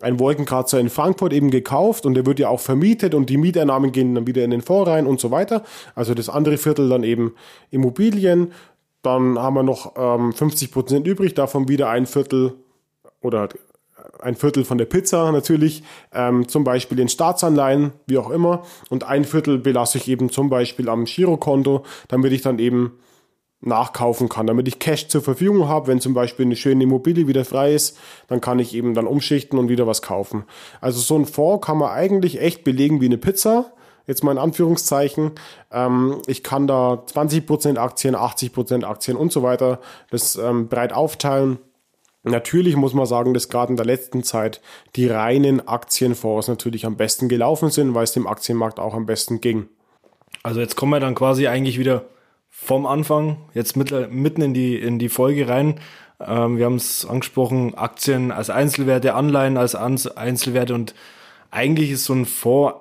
[0.00, 3.92] ein Wolkenkratzer in Frankfurt eben gekauft und der wird ja auch vermietet und die Mieteinnahmen
[3.92, 5.62] gehen dann wieder in den Fonds rein und so weiter.
[5.94, 7.34] Also das andere Viertel dann eben
[7.70, 8.52] Immobilien.
[9.02, 12.54] Dann haben wir noch ähm, 50 Prozent übrig, davon wieder ein Viertel
[13.20, 13.48] oder
[14.20, 18.62] ein Viertel von der Pizza natürlich, ähm, zum Beispiel in Staatsanleihen, wie auch immer.
[18.90, 22.98] Und ein Viertel belasse ich eben zum Beispiel am Girokonto, damit ich dann eben
[23.66, 27.44] nachkaufen kann, damit ich Cash zur Verfügung habe, wenn zum Beispiel eine schöne Immobilie wieder
[27.44, 27.98] frei ist,
[28.28, 30.44] dann kann ich eben dann umschichten und wieder was kaufen.
[30.80, 33.72] Also so ein Fonds kann man eigentlich echt belegen wie eine Pizza,
[34.06, 35.32] jetzt mal in Anführungszeichen.
[35.72, 41.58] Ähm, ich kann da 20% Aktien, 80% Aktien und so weiter das ähm, breit aufteilen.
[42.26, 44.62] Natürlich muss man sagen, dass gerade in der letzten Zeit
[44.96, 49.42] die reinen Aktienfonds natürlich am besten gelaufen sind, weil es dem Aktienmarkt auch am besten
[49.42, 49.68] ging.
[50.42, 52.06] Also jetzt kommen wir dann quasi eigentlich wieder
[52.64, 55.80] vom Anfang, jetzt mit, mitten in die, in die Folge rein.
[56.18, 60.94] Ähm, wir haben es angesprochen, Aktien als Einzelwerte, Anleihen als Einzelwerte und
[61.50, 62.76] eigentlich ist so ein Fonds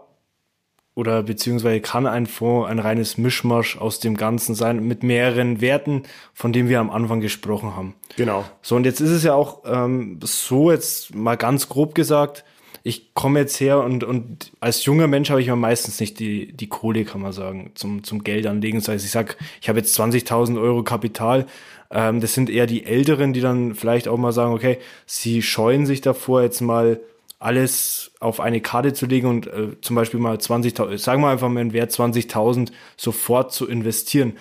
[0.96, 6.04] oder beziehungsweise kann ein Fonds ein reines Mischmasch aus dem Ganzen sein mit mehreren Werten,
[6.34, 7.96] von denen wir am Anfang gesprochen haben.
[8.15, 8.46] Genau.
[8.62, 12.46] So, und jetzt ist es ja auch ähm, so, jetzt mal ganz grob gesagt,
[12.86, 16.52] ich komme jetzt her und, und als junger Mensch habe ich ja meistens nicht die,
[16.52, 18.80] die Kohle, kann man sagen, zum, zum Geld anlegen.
[18.80, 21.46] Das heißt, ich sag, ich habe jetzt 20.000 Euro Kapital.
[21.91, 25.86] Ähm, das sind eher die Älteren, die dann vielleicht auch mal sagen, okay, sie scheuen
[25.86, 27.00] sich davor, jetzt mal
[27.39, 31.50] alles auf eine Karte zu legen und äh, zum Beispiel mal 20.000, sagen wir einfach
[31.50, 34.34] mal einen Wert 20.000 sofort zu investieren,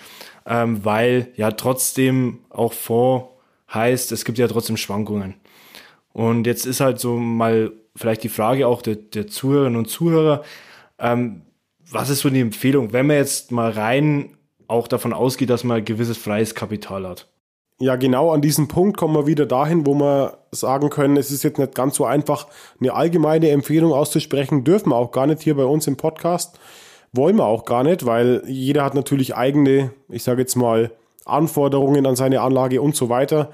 [0.45, 3.33] ähm, weil ja trotzdem auch Fonds
[3.73, 5.33] Heißt, es gibt ja trotzdem Schwankungen.
[6.13, 10.43] Und jetzt ist halt so mal vielleicht die Frage auch der, der Zuhörerinnen und Zuhörer,
[10.99, 11.41] ähm,
[11.91, 15.83] was ist so die Empfehlung, wenn man jetzt mal rein auch davon ausgeht, dass man
[15.83, 17.27] gewisses freies Kapital hat?
[17.79, 21.43] Ja, genau an diesem Punkt kommen wir wieder dahin, wo wir sagen können, es ist
[21.43, 22.47] jetzt nicht ganz so einfach,
[22.79, 26.59] eine allgemeine Empfehlung auszusprechen, dürfen wir auch gar nicht hier bei uns im Podcast,
[27.11, 30.91] wollen wir auch gar nicht, weil jeder hat natürlich eigene, ich sage jetzt mal,
[31.25, 33.51] Anforderungen an seine Anlage und so weiter.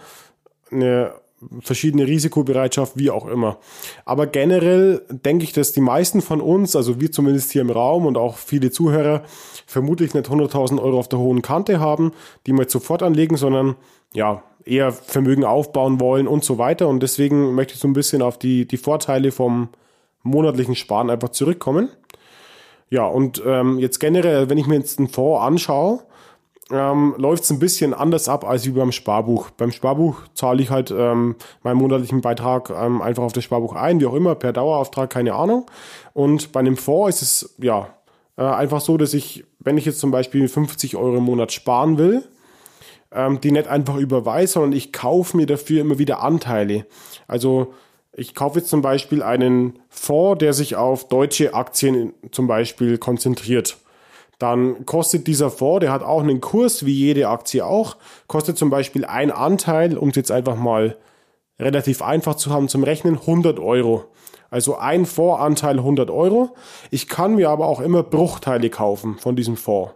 [0.72, 1.14] Eine
[1.62, 3.58] verschiedene Risikobereitschaft, wie auch immer.
[4.06, 8.06] Aber generell denke ich, dass die meisten von uns, also wir zumindest hier im Raum
[8.06, 9.24] und auch viele Zuhörer,
[9.66, 12.12] vermutlich nicht 100.000 Euro auf der hohen Kante haben,
[12.46, 13.76] die wir jetzt sofort anlegen, sondern
[14.14, 16.88] ja, eher Vermögen aufbauen wollen und so weiter.
[16.88, 19.70] Und deswegen möchte ich so ein bisschen auf die, die Vorteile vom
[20.24, 21.90] monatlichen Sparen einfach zurückkommen.
[22.90, 26.02] Ja, und ähm, jetzt generell, wenn ich mir jetzt einen Fonds anschaue,
[26.72, 29.50] ähm, läuft es ein bisschen anders ab als wie beim Sparbuch.
[29.52, 34.00] Beim Sparbuch zahle ich halt ähm, meinen monatlichen Beitrag ähm, einfach auf das Sparbuch ein,
[34.00, 35.66] wie auch immer, per Dauerauftrag, keine Ahnung.
[36.14, 37.90] Und bei einem Fonds ist es ja
[38.38, 41.98] äh, einfach so, dass ich, wenn ich jetzt zum Beispiel 50 Euro im Monat sparen
[41.98, 42.24] will,
[43.12, 46.86] ähm, die nicht einfach überweise, sondern ich kaufe mir dafür immer wieder Anteile.
[47.28, 47.74] Also
[48.14, 53.78] ich kaufe jetzt zum Beispiel einen Fonds, der sich auf deutsche Aktien zum Beispiel konzentriert
[54.40, 57.98] dann kostet dieser Fonds, der hat auch einen Kurs, wie jede Aktie auch,
[58.28, 60.96] kostet zum Beispiel ein Anteil, um es jetzt einfach mal
[61.60, 64.06] relativ einfach zu haben zum Rechnen, 100 Euro.
[64.50, 66.56] Also ein Fondsanteil 100 Euro.
[66.90, 69.92] Ich kann mir aber auch immer Bruchteile kaufen von diesem Fonds.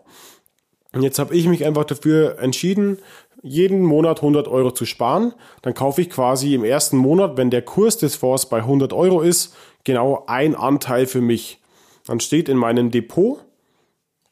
[0.91, 2.99] Und jetzt habe ich mich einfach dafür entschieden,
[3.41, 5.34] jeden Monat 100 Euro zu sparen.
[5.63, 9.21] Dann kaufe ich quasi im ersten Monat, wenn der Kurs des Fonds bei 100 Euro
[9.21, 11.60] ist, genau ein Anteil für mich.
[12.06, 13.39] Dann steht in meinem Depot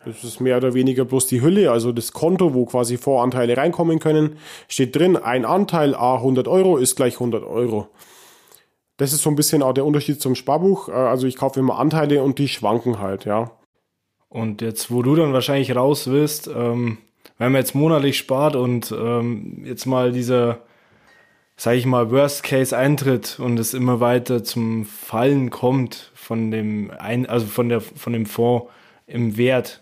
[0.06, 4.00] das ist mehr oder weniger bloß die Hülle, also das Konto, wo quasi Voranteile reinkommen
[4.00, 4.38] können.
[4.68, 7.88] Steht drin, ein Anteil A 100 Euro ist gleich 100 Euro.
[8.98, 10.90] Das ist so ein bisschen auch der Unterschied zum Sparbuch.
[10.90, 13.52] Äh, also ich kaufe immer Anteile und die schwanken halt, ja.
[14.30, 16.98] Und jetzt, wo du dann wahrscheinlich raus willst, ähm,
[17.38, 20.60] wenn man jetzt monatlich spart und ähm, jetzt mal dieser,
[21.58, 26.92] sag ich mal, Worst Case eintritt und es immer weiter zum Fallen kommt von dem,
[26.98, 28.68] ein, also von der, von dem Fonds
[29.08, 29.81] im Wert,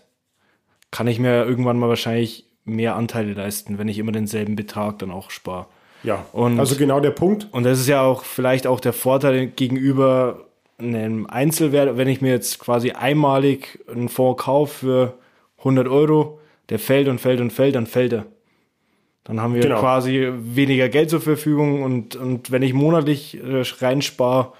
[0.90, 5.10] kann ich mir irgendwann mal wahrscheinlich mehr Anteile leisten, wenn ich immer denselben Betrag dann
[5.10, 5.66] auch spare.
[6.02, 7.48] Ja, und, also genau der Punkt.
[7.52, 10.46] Und das ist ja auch vielleicht auch der Vorteil gegenüber
[10.78, 15.14] einem Einzelwert, wenn ich mir jetzt quasi einmalig einen Fonds kaufe für
[15.58, 18.26] 100 Euro, der fällt und fällt und fällt, dann fällt er.
[19.24, 19.80] Dann haben wir genau.
[19.80, 24.52] quasi weniger Geld zur Verfügung und, und wenn ich monatlich äh, reinspare,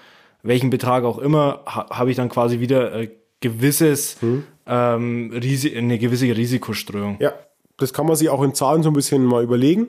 [0.43, 3.09] welchen Betrag auch immer, ha, habe ich dann quasi wieder äh,
[3.41, 4.43] gewisses, hm.
[4.65, 7.17] ähm, eine gewisse Risikostreuung.
[7.19, 7.33] Ja,
[7.77, 9.87] das kann man sich auch in Zahlen so ein bisschen mal überlegen.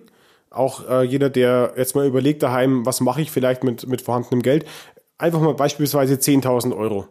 [0.50, 4.42] Auch äh, jeder, der jetzt mal überlegt daheim, was mache ich vielleicht mit, mit vorhandenem
[4.42, 4.66] Geld,
[5.16, 7.06] einfach mal beispielsweise 10.000 Euro.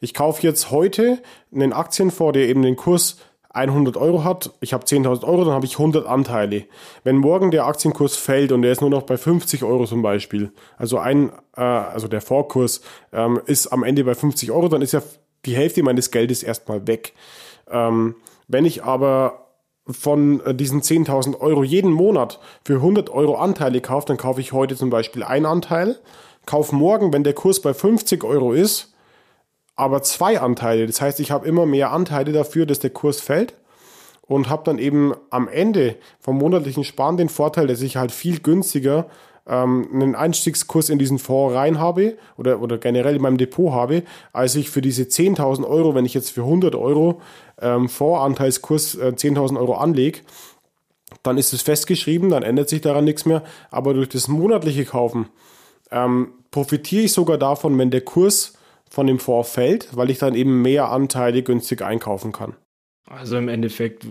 [0.00, 1.20] Ich kaufe jetzt heute
[1.54, 3.18] einen Aktienfonds, der eben den Kurs
[3.50, 6.64] 100 Euro hat, ich habe 10.000 Euro, dann habe ich 100 Anteile.
[7.04, 10.52] Wenn morgen der Aktienkurs fällt und der ist nur noch bei 50 Euro zum Beispiel,
[10.76, 12.82] also ein, äh, also der Vorkurs
[13.12, 15.02] ähm, ist am Ende bei 50 Euro, dann ist ja
[15.46, 17.12] die Hälfte meines Geldes erstmal weg.
[17.70, 18.16] Ähm,
[18.48, 19.46] wenn ich aber
[19.88, 24.52] von äh, diesen 10.000 Euro jeden Monat für 100 Euro Anteile kaufe, dann kaufe ich
[24.52, 25.98] heute zum Beispiel einen Anteil,
[26.44, 28.94] kaufe morgen, wenn der Kurs bei 50 Euro ist,
[29.76, 30.86] aber zwei Anteile.
[30.86, 33.54] Das heißt, ich habe immer mehr Anteile dafür, dass der Kurs fällt
[34.22, 38.40] und habe dann eben am Ende vom monatlichen Sparen den Vorteil, dass ich halt viel
[38.40, 39.06] günstiger
[39.48, 44.02] ähm, einen Einstiegskurs in diesen Fonds rein habe oder, oder generell in meinem Depot habe,
[44.32, 47.20] als ich für diese 10.000 Euro, wenn ich jetzt für 100 Euro
[47.60, 50.20] ähm, Fondsanteilskurs äh, 10.000 Euro anlege,
[51.22, 53.42] dann ist es festgeschrieben, dann ändert sich daran nichts mehr.
[53.70, 55.28] Aber durch das monatliche Kaufen
[55.90, 58.54] ähm, profitiere ich sogar davon, wenn der Kurs
[58.90, 62.54] von dem Fonds fällt, weil ich dann eben mehr Anteile günstig einkaufen kann.
[63.08, 64.04] Also im Endeffekt,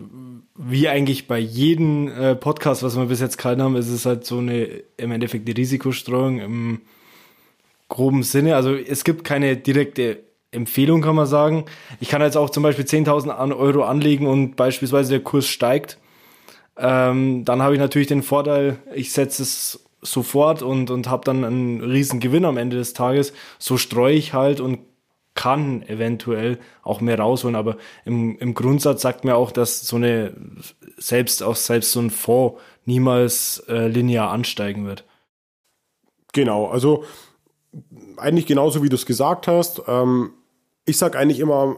[0.56, 4.26] wie eigentlich bei jedem äh, Podcast, was wir bis jetzt gehalten haben, ist es halt
[4.26, 6.82] so eine, im Endeffekt die Risikostreuung im
[7.90, 8.56] groben Sinne.
[8.56, 10.20] Also es gibt keine direkte
[10.52, 11.66] Empfehlung, kann man sagen.
[12.00, 15.98] Ich kann jetzt auch zum Beispiel 10.000 Euro anlegen und beispielsweise der Kurs steigt.
[16.78, 21.44] Ähm, dann habe ich natürlich den Vorteil, ich setze es sofort und, und habe dann
[21.44, 23.34] einen riesen Gewinn am Ende des Tages.
[23.60, 24.80] So streue ich halt und
[25.36, 30.34] kann eventuell auch mehr rausholen, aber im, im Grundsatz sagt mir auch, dass so eine
[30.98, 35.04] selbst auch selbst so ein Fonds niemals äh, linear ansteigen wird.
[36.34, 37.04] Genau, also
[38.18, 39.84] eigentlich genauso wie du es gesagt hast.
[39.88, 40.32] Ähm,
[40.86, 41.78] ich sage eigentlich immer,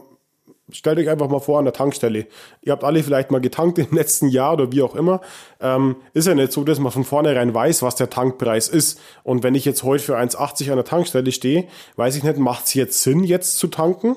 [0.70, 2.26] stellt euch einfach mal vor an der Tankstelle.
[2.62, 5.20] Ihr habt alle vielleicht mal getankt im letzten Jahr oder wie auch immer.
[5.60, 9.00] Ähm, ist ja nicht so, dass man von vornherein weiß, was der Tankpreis ist.
[9.22, 12.66] Und wenn ich jetzt heute für 1,80 an der Tankstelle stehe, weiß ich nicht, macht
[12.66, 14.16] es jetzt Sinn, jetzt zu tanken?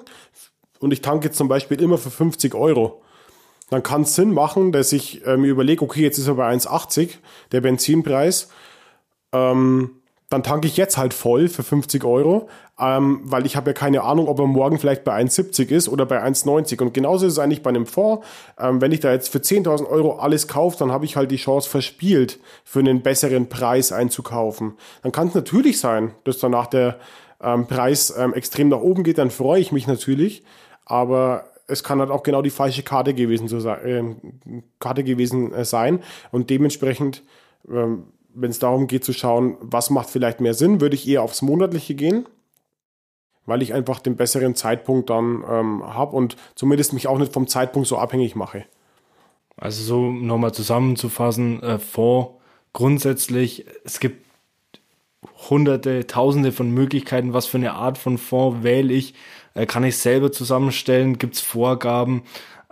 [0.80, 3.02] Und ich tanke jetzt zum Beispiel immer für 50 Euro.
[3.70, 6.52] Dann kann es Sinn machen, dass ich äh, mir überlege, okay, jetzt ist er bei
[6.52, 7.12] 1,80
[7.54, 8.50] der Benzinpreis.
[9.32, 10.01] Ähm,
[10.32, 12.48] dann tanke ich jetzt halt voll für 50 Euro,
[12.80, 16.06] ähm, weil ich habe ja keine Ahnung, ob er morgen vielleicht bei 1,70 ist oder
[16.06, 16.82] bei 1,90.
[16.82, 18.26] Und genauso ist es eigentlich bei einem Fonds.
[18.58, 21.36] Ähm, wenn ich da jetzt für 10.000 Euro alles kaufe, dann habe ich halt die
[21.36, 24.76] Chance verspielt, für einen besseren Preis einzukaufen.
[25.04, 26.98] Dann kann es natürlich sein, dass danach der
[27.44, 30.44] ähm, Preis ähm, extrem nach oben geht, dann freue ich mich natürlich.
[30.86, 34.16] Aber es kann halt auch genau die falsche Karte gewesen, zu sein,
[34.48, 36.00] äh, Karte gewesen äh, sein.
[36.32, 37.22] Und dementsprechend
[37.70, 41.24] ähm, wenn es darum geht zu schauen, was macht vielleicht mehr Sinn, würde ich eher
[41.24, 42.26] aufs Monatliche gehen,
[43.46, 47.48] weil ich einfach den besseren Zeitpunkt dann ähm, habe und zumindest mich auch nicht vom
[47.48, 48.66] Zeitpunkt so abhängig mache.
[49.58, 52.32] Also so nochmal zusammenzufassen, äh, Fonds
[52.74, 54.26] grundsätzlich, es gibt
[55.50, 59.14] hunderte, tausende von Möglichkeiten, was für eine Art von Fonds wähle ich,
[59.54, 62.24] äh, kann ich selber zusammenstellen, gibt es Vorgaben,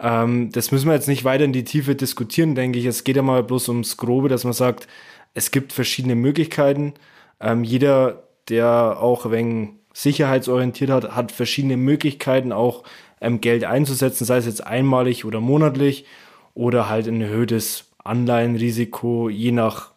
[0.01, 2.85] ähm, das müssen wir jetzt nicht weiter in die Tiefe diskutieren, denke ich.
[2.85, 4.87] Es geht ja mal bloß ums Grobe, dass man sagt,
[5.33, 6.93] es gibt verschiedene Möglichkeiten.
[7.39, 12.83] Ähm, jeder, der auch wenig sicherheitsorientiert hat, hat verschiedene Möglichkeiten, auch
[13.21, 16.05] ähm, Geld einzusetzen, sei es jetzt einmalig oder monatlich
[16.53, 19.91] oder halt ein erhöhtes Anleihenrisiko, je nach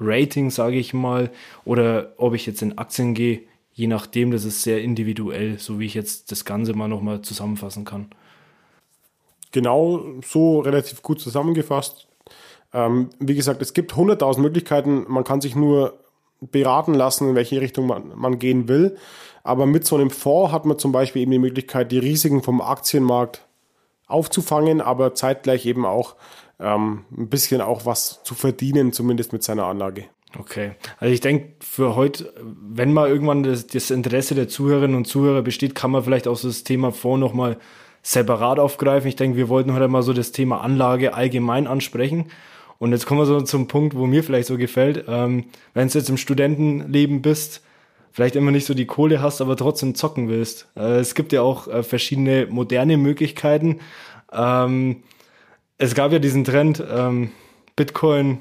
[0.00, 1.30] Rating, sage ich mal,
[1.64, 5.86] oder ob ich jetzt in Aktien gehe, je nachdem, das ist sehr individuell, so wie
[5.86, 8.06] ich jetzt das Ganze mal nochmal zusammenfassen kann.
[9.52, 12.06] Genau so relativ gut zusammengefasst.
[12.72, 15.04] Ähm, wie gesagt, es gibt 100.000 Möglichkeiten.
[15.08, 15.98] Man kann sich nur
[16.40, 18.96] beraten lassen, in welche Richtung man, man gehen will.
[19.42, 22.60] Aber mit so einem Fonds hat man zum Beispiel eben die Möglichkeit, die Risiken vom
[22.60, 23.46] Aktienmarkt
[24.06, 26.16] aufzufangen, aber zeitgleich eben auch
[26.60, 30.04] ähm, ein bisschen auch was zu verdienen, zumindest mit seiner Anlage.
[30.38, 35.06] Okay, also ich denke für heute, wenn mal irgendwann das, das, Interesse der Zuhörerinnen und
[35.06, 37.56] Zuhörer besteht, kann man vielleicht auch das Thema Fonds nochmal
[38.02, 39.08] separat aufgreifen.
[39.08, 42.26] Ich denke, wir wollten heute mal so das Thema Anlage allgemein ansprechen.
[42.78, 45.04] Und jetzt kommen wir so zum Punkt, wo mir vielleicht so gefällt.
[45.08, 47.62] Ähm, wenn du jetzt im Studentenleben bist,
[48.12, 50.68] vielleicht immer nicht so die Kohle hast, aber trotzdem zocken willst.
[50.76, 53.80] Äh, es gibt ja auch äh, verschiedene moderne Möglichkeiten.
[54.32, 55.02] Ähm,
[55.78, 57.30] es gab ja diesen Trend, ähm,
[57.76, 58.38] Bitcoin,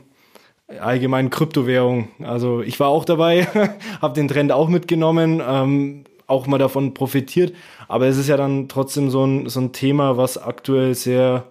[0.80, 2.10] allgemein Kryptowährung.
[2.24, 3.48] Also ich war auch dabei,
[4.02, 7.54] habe den Trend auch mitgenommen, ähm, auch mal davon profitiert.
[7.88, 11.46] Aber es ist ja dann trotzdem so ein, so ein Thema, was aktuell sehr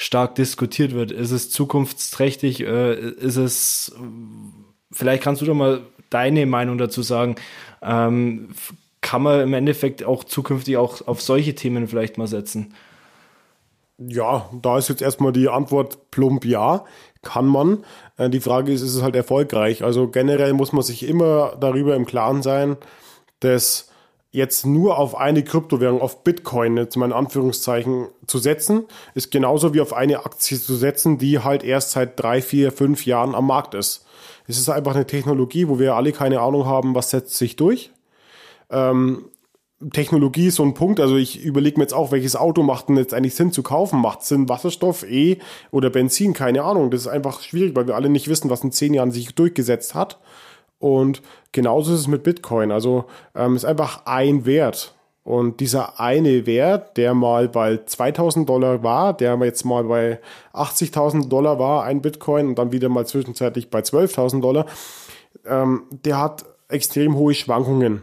[0.00, 1.12] stark diskutiert wird.
[1.12, 2.62] Ist es zukunftsträchtig?
[2.62, 3.94] Äh, ist es,
[4.90, 7.36] vielleicht kannst du doch mal deine Meinung dazu sagen.
[7.82, 8.48] Ähm,
[9.02, 12.74] kann man im Endeffekt auch zukünftig auch auf solche Themen vielleicht mal setzen?
[13.98, 16.86] Ja, da ist jetzt erstmal die Antwort plump ja,
[17.20, 17.84] kann man.
[18.16, 19.84] Äh, die Frage ist, ist es halt erfolgreich?
[19.84, 22.78] Also generell muss man sich immer darüber im Klaren sein,
[23.40, 23.89] dass
[24.32, 29.74] jetzt nur auf eine Kryptowährung, auf Bitcoin, jetzt mal in Anführungszeichen, zu setzen, ist genauso
[29.74, 33.46] wie auf eine Aktie zu setzen, die halt erst seit drei, vier, fünf Jahren am
[33.46, 34.06] Markt ist.
[34.46, 37.90] Es ist einfach eine Technologie, wo wir alle keine Ahnung haben, was setzt sich durch.
[38.70, 39.24] Ähm,
[39.92, 42.98] Technologie ist so ein Punkt, also ich überlege mir jetzt auch, welches Auto macht denn
[42.98, 44.00] jetzt eigentlich Sinn zu kaufen?
[44.00, 45.38] Macht Sinn Wasserstoff, E
[45.70, 46.34] oder Benzin?
[46.34, 46.90] Keine Ahnung.
[46.90, 49.94] Das ist einfach schwierig, weil wir alle nicht wissen, was in zehn Jahren sich durchgesetzt
[49.94, 50.18] hat.
[50.80, 52.72] Und genauso ist es mit Bitcoin.
[52.72, 53.04] Also
[53.36, 54.94] ähm, ist einfach ein Wert.
[55.22, 60.18] Und dieser eine Wert, der mal bei 2000 Dollar war, der jetzt mal bei
[60.54, 64.66] 80.000 Dollar war, ein Bitcoin und dann wieder mal zwischenzeitlich bei 12.000 Dollar,
[65.46, 68.02] ähm, der hat extrem hohe Schwankungen.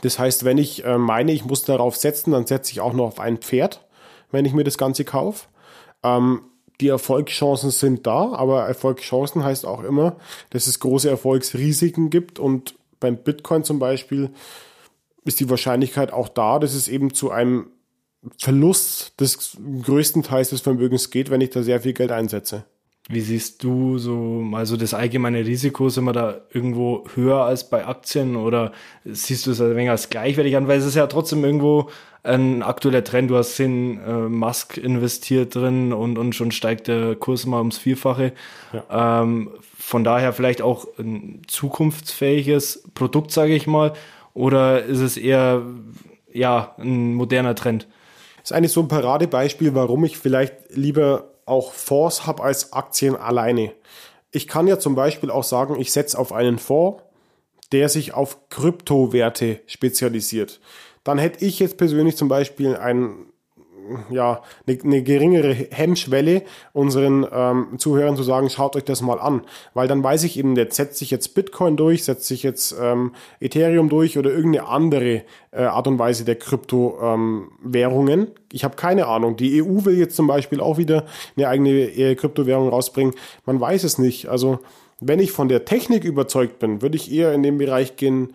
[0.00, 3.06] Das heißt, wenn ich äh, meine, ich muss darauf setzen, dann setze ich auch noch
[3.06, 3.86] auf ein Pferd,
[4.30, 5.46] wenn ich mir das Ganze kaufe.
[6.02, 6.42] Ähm,
[6.80, 10.16] die Erfolgschancen sind da, aber Erfolgschancen heißt auch immer,
[10.50, 14.30] dass es große Erfolgsrisiken gibt und beim Bitcoin zum Beispiel
[15.24, 17.70] ist die Wahrscheinlichkeit auch da, dass es eben zu einem
[18.38, 22.64] Verlust des größten Teils des Vermögens geht, wenn ich da sehr viel Geld einsetze.
[23.10, 27.86] Wie siehst du so, also das allgemeine Risiko, sind wir da irgendwo höher als bei
[27.86, 28.72] Aktien oder
[29.06, 30.68] siehst du es ein wenig als gleichwertig an?
[30.68, 31.88] Weil es ist ja trotzdem irgendwo
[32.22, 33.30] ein aktueller Trend.
[33.30, 37.78] Du hast in äh, Musk investiert drin und, und schon steigt der Kurs mal ums
[37.78, 38.32] Vierfache.
[38.74, 39.22] Ja.
[39.22, 43.94] Ähm, von daher vielleicht auch ein zukunftsfähiges Produkt, sage ich mal.
[44.34, 45.62] Oder ist es eher
[46.30, 47.88] ja, ein moderner Trend?
[48.36, 53.16] Das ist eigentlich so ein Paradebeispiel, warum ich vielleicht lieber auch Fonds habe als Aktien
[53.16, 53.72] alleine.
[54.30, 57.02] Ich kann ja zum Beispiel auch sagen, ich setze auf einen Fonds,
[57.72, 60.60] der sich auf Kryptowerte spezialisiert.
[61.04, 63.27] Dann hätte ich jetzt persönlich zum Beispiel ein
[64.10, 69.42] ja, eine, eine geringere Hemmschwelle, unseren ähm, Zuhörern zu sagen, schaut euch das mal an.
[69.74, 73.12] Weil dann weiß ich eben, jetzt setzt sich jetzt Bitcoin durch, setzt sich jetzt ähm,
[73.40, 78.20] Ethereum durch oder irgendeine andere äh, Art und Weise der Kryptowährungen.
[78.20, 79.36] Ähm, ich habe keine Ahnung.
[79.36, 81.04] Die EU will jetzt zum Beispiel auch wieder
[81.36, 83.14] eine eigene äh, Kryptowährung rausbringen.
[83.46, 84.28] Man weiß es nicht.
[84.28, 84.60] Also
[85.00, 88.34] wenn ich von der Technik überzeugt bin, würde ich eher in den Bereich gehen,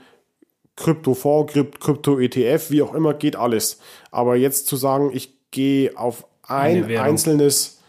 [0.75, 3.79] Kryptofonds, Krypto-ETF, wie auch immer, geht alles.
[4.11, 7.79] Aber jetzt zu sagen, ich gehe auf ein einzelnes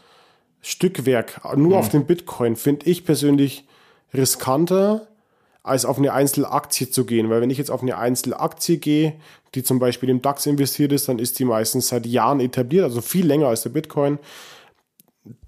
[0.62, 1.78] Stückwerk, nur hm.
[1.78, 3.66] auf den Bitcoin, finde ich persönlich
[4.14, 5.08] riskanter,
[5.64, 7.30] als auf eine Einzelaktie zu gehen.
[7.30, 9.14] Weil wenn ich jetzt auf eine Einzelaktie gehe,
[9.54, 13.00] die zum Beispiel im DAX investiert ist, dann ist die meistens seit Jahren etabliert, also
[13.00, 14.18] viel länger als der Bitcoin.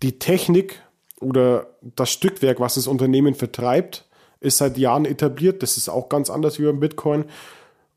[0.03, 0.81] Die Technik
[1.21, 4.07] oder das Stückwerk, was das Unternehmen vertreibt,
[4.41, 5.63] ist seit Jahren etabliert.
[5.63, 7.27] Das ist auch ganz anders wie beim Bitcoin.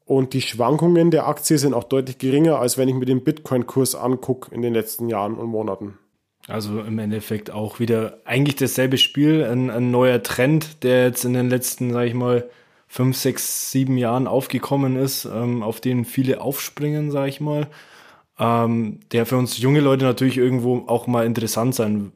[0.10, 3.93] Und die Schwankungen der Aktie sind auch deutlich geringer, als wenn ich mir den Bitcoin-Kurs
[3.93, 6.00] angucke in den letzten Jahren und Monaten.
[6.48, 11.34] Also im Endeffekt auch wieder eigentlich dasselbe Spiel, ein, ein neuer Trend, der jetzt in
[11.34, 12.50] den letzten, sag ich mal,
[12.88, 17.67] fünf, sechs, sieben Jahren aufgekommen ist, ähm, auf den viele aufspringen, sag ich mal,
[18.39, 22.12] ähm, der für uns junge Leute natürlich irgendwo auch mal interessant sein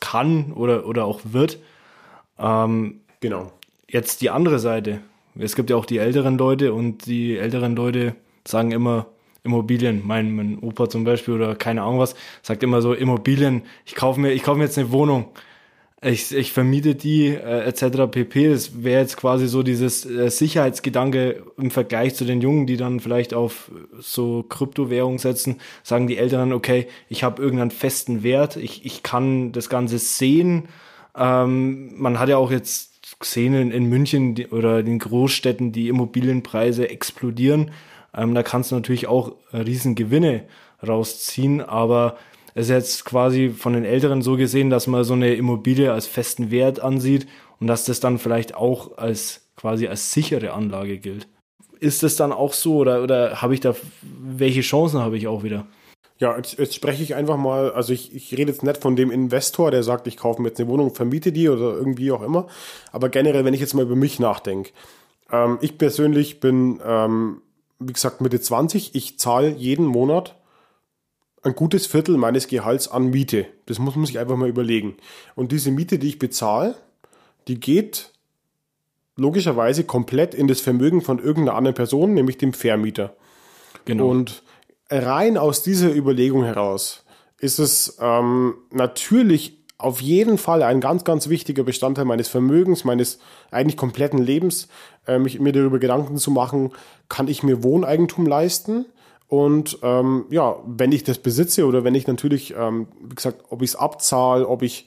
[0.00, 1.60] kann oder, oder auch wird.
[2.38, 3.52] Ähm, Genau.
[3.88, 5.00] Jetzt die andere Seite.
[5.38, 8.14] Es gibt ja auch die älteren Leute und die älteren Leute
[8.46, 9.06] sagen immer
[9.44, 10.02] Immobilien.
[10.04, 13.62] Mein, mein Opa zum Beispiel oder keine Ahnung was sagt immer so Immobilien.
[13.86, 15.26] Ich kaufe mir, ich kaufe mir jetzt eine Wohnung.
[16.04, 18.10] Ich, ich vermiete die äh, etc.
[18.10, 18.50] pp.
[18.50, 22.98] Das wäre jetzt quasi so dieses äh, Sicherheitsgedanke im Vergleich zu den Jungen, die dann
[22.98, 25.60] vielleicht auf so Kryptowährung setzen.
[25.84, 30.64] Sagen die Älteren, okay, ich habe irgendeinen festen Wert, ich, ich kann das Ganze sehen.
[31.16, 32.91] Ähm, man hat ja auch jetzt
[33.22, 37.70] gesehen in, München die, oder den Großstädten die Immobilienpreise explodieren.
[38.14, 40.44] Ähm, da kannst du natürlich auch riesen Gewinne
[40.86, 42.16] rausziehen, aber
[42.54, 46.06] es ist jetzt quasi von den Älteren so gesehen, dass man so eine Immobilie als
[46.06, 47.26] festen Wert ansieht
[47.60, 51.28] und dass das dann vielleicht auch als quasi als sichere Anlage gilt.
[51.80, 55.42] Ist das dann auch so oder, oder habe ich da, welche Chancen habe ich auch
[55.42, 55.66] wieder?
[56.18, 59.10] Ja, jetzt, jetzt spreche ich einfach mal, also ich, ich rede jetzt nicht von dem
[59.10, 62.46] Investor, der sagt, ich kaufe mir jetzt eine Wohnung, vermiete die oder irgendwie auch immer.
[62.92, 64.70] Aber generell, wenn ich jetzt mal über mich nachdenke.
[65.30, 67.42] Ähm, ich persönlich bin, ähm,
[67.78, 68.94] wie gesagt, Mitte 20.
[68.94, 70.36] Ich zahle jeden Monat
[71.42, 73.46] ein gutes Viertel meines Gehalts an Miete.
[73.66, 74.96] Das muss man sich einfach mal überlegen.
[75.34, 76.76] Und diese Miete, die ich bezahle,
[77.48, 78.12] die geht
[79.16, 83.14] logischerweise komplett in das Vermögen von irgendeiner anderen Person, nämlich dem Vermieter.
[83.84, 84.08] Genau.
[84.08, 84.42] Und
[84.92, 87.04] rein aus dieser Überlegung heraus
[87.38, 93.18] ist es ähm, natürlich auf jeden Fall ein ganz, ganz wichtiger Bestandteil meines Vermögens, meines
[93.50, 94.68] eigentlich kompletten Lebens,
[95.08, 96.70] äh, mich, mir darüber Gedanken zu machen,
[97.08, 98.86] kann ich mir Wohneigentum leisten?
[99.26, 103.62] Und ähm, ja, wenn ich das besitze oder wenn ich natürlich, ähm, wie gesagt, ob
[103.62, 104.86] ich es abzahle, ob ich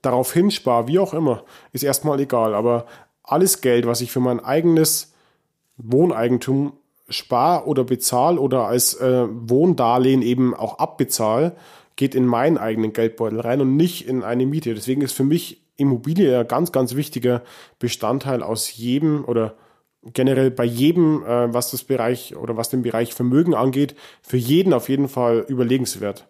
[0.00, 1.42] darauf hinspare, wie auch immer,
[1.72, 2.54] ist erstmal egal.
[2.54, 2.86] Aber
[3.24, 5.12] alles Geld, was ich für mein eigenes
[5.76, 6.74] Wohneigentum
[7.08, 11.56] spar oder bezahl oder als äh, Wohndarlehen eben auch abbezahl,
[11.96, 14.74] geht in meinen eigenen Geldbeutel rein und nicht in eine Miete.
[14.74, 17.42] Deswegen ist für mich Immobilie ein ganz, ganz wichtiger
[17.78, 19.54] Bestandteil aus jedem oder
[20.12, 24.72] generell bei jedem, äh, was das Bereich oder was den Bereich Vermögen angeht, für jeden
[24.72, 26.28] auf jeden Fall überlegenswert.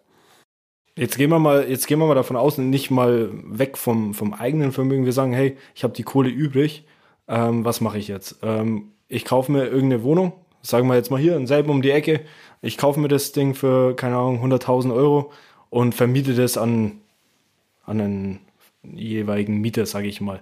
[0.95, 4.33] Jetzt gehen wir mal, jetzt gehen wir mal davon aus, nicht mal weg vom, vom
[4.33, 5.05] eigenen Vermögen.
[5.05, 6.85] Wir sagen, hey, ich habe die Kohle übrig.
[7.27, 8.39] Ähm, was mache ich jetzt?
[8.41, 10.33] Ähm, ich kaufe mir irgendeine Wohnung,
[10.67, 12.21] sagen wir jetzt mal hier, in selben um die Ecke,
[12.61, 15.31] ich kaufe mir das Ding für, keine Ahnung, 100.000 Euro
[15.69, 16.99] und vermiete das an,
[17.85, 18.39] an einen
[18.83, 20.41] jeweiligen Mieter, sage ich mal.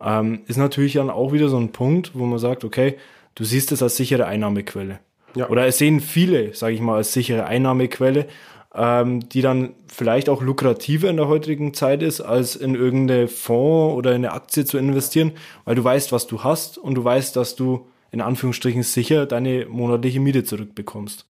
[0.00, 2.96] Ähm, ist natürlich dann auch wieder so ein Punkt, wo man sagt, okay,
[3.34, 5.00] du siehst es als sichere Einnahmequelle.
[5.34, 5.48] Ja.
[5.48, 8.26] Oder es sehen viele, sage ich mal, als sichere Einnahmequelle,
[8.74, 13.96] ähm, die dann vielleicht auch lukrativer in der heutigen Zeit ist, als in irgendeine Fonds
[13.96, 15.32] oder in eine Aktie zu investieren,
[15.64, 19.66] weil du weißt, was du hast und du weißt, dass du in Anführungsstrichen sicher deine
[19.66, 21.26] monatliche Miete zurückbekommst.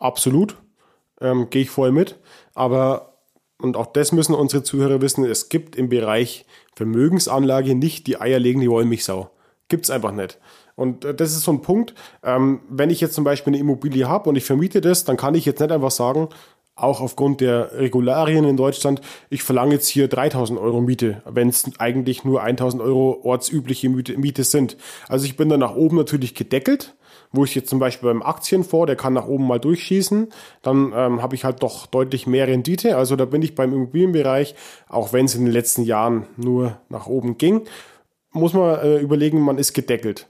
[0.00, 0.56] Absolut,
[1.20, 2.18] ähm, gehe ich voll mit.
[2.52, 3.20] Aber,
[3.58, 8.66] und auch das müssen unsere Zuhörer wissen, es gibt im Bereich Vermögensanlage nicht die eierlegende
[8.66, 9.30] Wollmilchsau.
[9.68, 10.40] Gibt es einfach nicht.
[10.74, 11.94] Und äh, das ist so ein Punkt,
[12.24, 15.36] ähm, wenn ich jetzt zum Beispiel eine Immobilie habe und ich vermiete das, dann kann
[15.36, 16.28] ich jetzt nicht einfach sagen,
[16.80, 21.64] auch aufgrund der Regularien in Deutschland, ich verlange jetzt hier 3000 Euro Miete, wenn es
[21.78, 24.76] eigentlich nur 1000 Euro ortsübliche Miete, sind.
[25.08, 26.94] Also ich bin dann nach oben natürlich gedeckelt,
[27.32, 31.22] wo ich jetzt zum Beispiel beim Aktienfonds, der kann nach oben mal durchschießen, dann ähm,
[31.22, 32.96] habe ich halt doch deutlich mehr Rendite.
[32.96, 34.54] Also da bin ich beim Immobilienbereich,
[34.88, 37.62] auch wenn es in den letzten Jahren nur nach oben ging,
[38.32, 40.28] muss man äh, überlegen, man ist gedeckelt.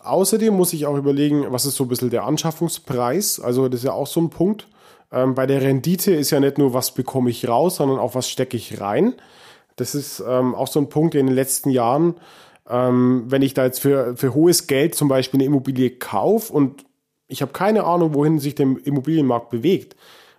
[0.00, 3.40] Außerdem muss ich auch überlegen, was ist so ein bisschen der Anschaffungspreis.
[3.40, 4.66] Also das ist ja auch so ein Punkt
[5.14, 8.28] Ähm, bei der Rendite ist ja nicht nur, was bekomme ich raus, sondern auch, was
[8.28, 9.14] stecke ich rein.
[9.76, 12.16] Das ist ähm, auch so ein Punkt, in den letzten Jahren,
[12.68, 16.84] ähm, wenn ich da jetzt für, für hohes Geld zum Beispiel eine Immobilie kaufe und
[17.28, 19.96] ich habe keine Ahnung, wohin sich der Immobilienmarkt bewegt,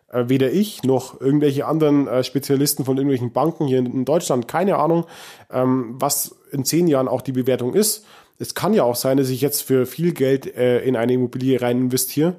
[0.10, 4.78] äh, weder ich noch irgendwelche anderen äh, Spezialisten von irgendwelchen Banken hier in Deutschland, keine
[4.78, 5.06] Ahnung,
[5.52, 8.06] ähm, was in zehn Jahren auch die Bewertung ist.
[8.40, 11.62] Es kann ja auch sein, dass ich jetzt für viel Geld äh, in eine Immobilie
[11.62, 12.36] rein investiere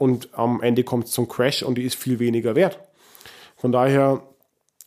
[0.00, 2.78] und am Ende kommt es zum Crash und die ist viel weniger wert.
[3.56, 4.22] Von daher,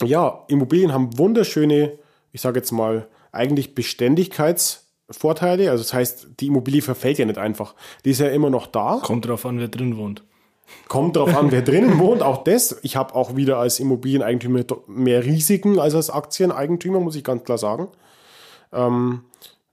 [0.03, 1.99] ja, Immobilien haben wunderschöne,
[2.31, 5.69] ich sage jetzt mal, eigentlich Beständigkeitsvorteile.
[5.69, 7.75] Also das heißt, die Immobilie verfällt ja nicht einfach.
[8.03, 9.01] Die ist ja immer noch da.
[9.03, 10.23] Kommt drauf an, wer drin wohnt.
[10.87, 12.23] Kommt drauf an, wer drinnen wohnt.
[12.23, 12.79] Auch das.
[12.81, 17.59] Ich habe auch wieder als Immobilieneigentümer mehr Risiken als als Aktieneigentümer, muss ich ganz klar
[17.59, 17.87] sagen.
[18.71, 19.21] Ähm,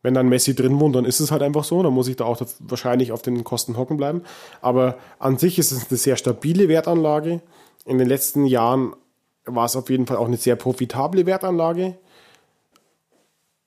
[0.03, 1.82] wenn dann Messi drin wohnt, dann ist es halt einfach so.
[1.82, 4.22] Dann muss ich da auch wahrscheinlich auf den Kosten hocken bleiben.
[4.61, 7.42] Aber an sich ist es eine sehr stabile Wertanlage.
[7.84, 8.94] In den letzten Jahren
[9.44, 11.98] war es auf jeden Fall auch eine sehr profitable Wertanlage.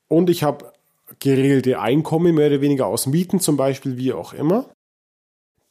[0.07, 0.71] Und ich habe
[1.19, 4.65] geregelte Einkommen, mehr oder weniger aus Mieten zum Beispiel, wie auch immer.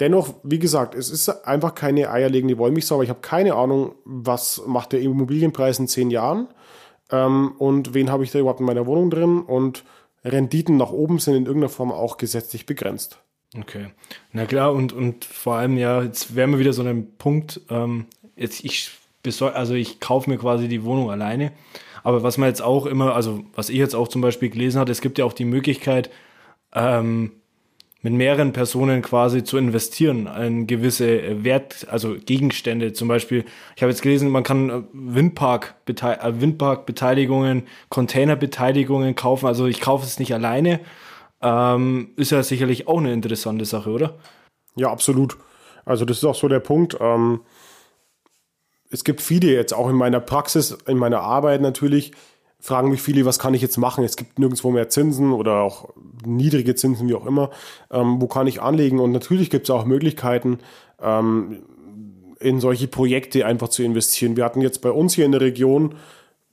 [0.01, 4.63] Dennoch, wie gesagt, es ist einfach keine eierlegende Wollmilchsau, aber ich habe keine Ahnung, was
[4.67, 6.49] macht der Immobilienpreis in zehn Jahren
[7.11, 9.85] ähm, und wen habe ich da überhaupt in meiner Wohnung drin und
[10.25, 13.19] Renditen nach oben sind in irgendeiner Form auch gesetzlich begrenzt.
[13.59, 13.89] Okay,
[14.33, 18.07] na klar und, und vor allem ja, jetzt wären wir wieder so ein Punkt, ähm,
[18.35, 18.91] jetzt ich
[19.23, 21.53] besorge, also ich kaufe mir quasi die Wohnung alleine,
[22.03, 24.91] aber was man jetzt auch immer, also was ich jetzt auch zum Beispiel gelesen habe,
[24.91, 26.11] es gibt ja auch die Möglichkeit,
[26.75, 27.33] ähm,
[28.03, 32.93] mit mehreren Personen quasi zu investieren in gewisse Wert, also Gegenstände.
[32.93, 33.45] Zum Beispiel,
[33.77, 39.47] ich habe jetzt gelesen, man kann äh, Windpark, äh, Windpark-Beteiligungen, Container-Beteiligungen kaufen.
[39.47, 40.81] Also ich kaufe es nicht alleine.
[41.41, 44.19] Ähm, ist ja sicherlich auch eine interessante Sache, oder?
[44.75, 45.37] Ja, absolut.
[45.85, 46.97] Also das ist auch so der Punkt.
[47.01, 47.41] Ähm,
[48.91, 52.13] es gibt viele jetzt auch in meiner Praxis, in meiner Arbeit natürlich,
[52.63, 54.05] fragen mich viele, was kann ich jetzt machen?
[54.05, 55.89] Es gibt nirgendwo mehr Zinsen oder auch
[56.25, 57.51] niedrige Zinsen, wie auch immer.
[57.91, 59.01] Ähm, wo kann ich anlegen?
[59.01, 60.61] Und natürlich gibt es auch Möglichkeiten,
[61.03, 61.65] ähm,
[62.39, 64.37] in solche Projekte einfach zu investieren.
[64.37, 65.97] Wir hatten jetzt bei uns hier in der Region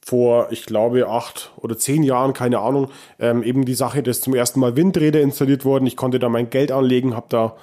[0.03, 2.89] vor, ich glaube, acht oder zehn Jahren, keine Ahnung,
[3.19, 5.85] ähm, eben die Sache, dass zum ersten Mal Windräder installiert wurden.
[5.85, 7.55] Ich konnte da mein Geld anlegen, habe da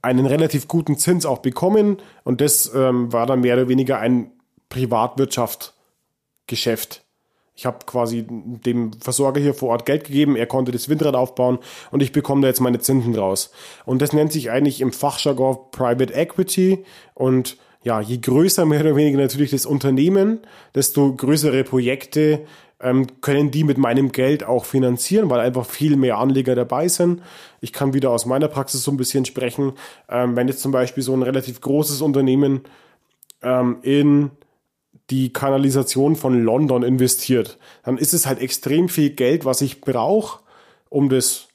[0.00, 4.30] einen relativ guten Zins auch bekommen und das ähm, war dann mehr oder weniger ein
[4.70, 7.04] Privatwirtschaftgeschäft.
[7.60, 11.58] Ich habe quasi dem Versorger hier vor Ort Geld gegeben, er konnte das Windrad aufbauen
[11.90, 13.50] und ich bekomme da jetzt meine Zinsen raus.
[13.84, 18.96] Und das nennt sich eigentlich im Fachjargon Private Equity und ja, je größer mehr oder
[18.96, 20.38] weniger natürlich das Unternehmen,
[20.74, 22.46] desto größere Projekte
[22.80, 27.20] ähm, können die mit meinem Geld auch finanzieren, weil einfach viel mehr Anleger dabei sind.
[27.60, 29.74] Ich kann wieder aus meiner Praxis so ein bisschen sprechen.
[30.08, 32.62] Ähm, wenn jetzt zum Beispiel so ein relativ großes Unternehmen
[33.42, 34.30] ähm, in
[35.10, 40.40] die Kanalisation von London investiert, dann ist es halt extrem viel Geld, was ich brauche,
[40.88, 41.48] um das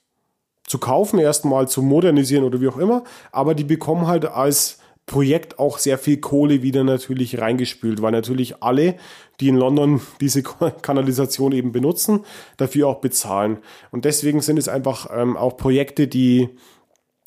[0.68, 3.04] zu kaufen, erstmal zu modernisieren oder wie auch immer.
[3.32, 8.64] Aber die bekommen halt als Projekt auch sehr viel Kohle wieder natürlich reingespült, weil natürlich
[8.64, 8.96] alle,
[9.40, 12.22] die in London diese Kanalisation eben benutzen,
[12.58, 13.60] dafür auch bezahlen.
[13.92, 16.50] Und deswegen sind es einfach ähm, auch Projekte, die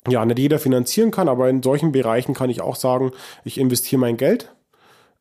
[0.07, 3.11] ja nicht jeder finanzieren kann, aber in solchen Bereichen kann ich auch sagen,
[3.43, 4.53] ich investiere mein Geld.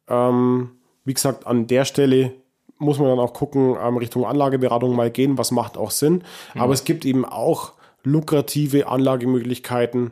[0.09, 0.78] Ähm,
[1.09, 2.35] wie gesagt, an der Stelle
[2.77, 6.23] muss man dann auch gucken, ähm, Richtung Anlageberatung mal gehen, was macht auch Sinn.
[6.55, 6.61] Mhm.
[6.61, 7.73] Aber es gibt eben auch
[8.05, 10.11] lukrative Anlagemöglichkeiten,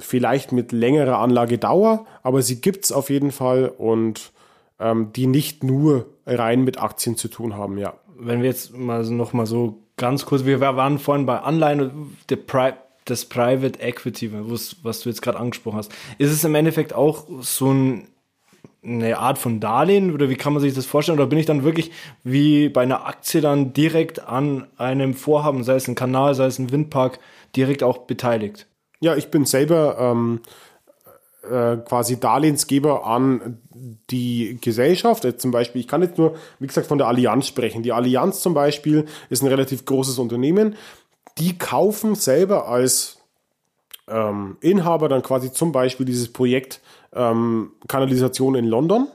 [0.00, 4.32] vielleicht mit längerer Anlagedauer, aber sie gibt es auf jeden Fall und
[4.80, 7.92] ähm, die nicht nur rein mit Aktien zu tun haben, ja.
[8.18, 12.36] Wenn wir jetzt mal noch mal so ganz kurz, wir waren vorhin bei Anleihen, der
[12.36, 12.72] Pri
[13.04, 17.72] das Private Equity, was du jetzt gerade angesprochen hast, ist es im Endeffekt auch so
[17.72, 18.08] ein
[18.84, 21.18] eine Art von Darlehen oder wie kann man sich das vorstellen?
[21.18, 21.92] Oder bin ich dann wirklich
[22.24, 26.58] wie bei einer Aktie dann direkt an einem Vorhaben, sei es ein Kanal, sei es
[26.58, 27.20] ein Windpark,
[27.54, 28.66] direkt auch beteiligt?
[29.00, 30.40] Ja, ich bin selber ähm,
[31.48, 33.60] äh, quasi Darlehensgeber an
[34.10, 35.24] die Gesellschaft.
[35.24, 37.82] Jetzt zum Beispiel, ich kann jetzt nur, wie gesagt, von der Allianz sprechen.
[37.82, 40.76] Die Allianz zum Beispiel ist ein relativ großes Unternehmen.
[41.38, 43.18] Die kaufen selber als
[44.08, 46.80] ähm, Inhaber dann quasi zum Beispiel dieses Projekt
[47.14, 49.08] ähm, Kanalisation in London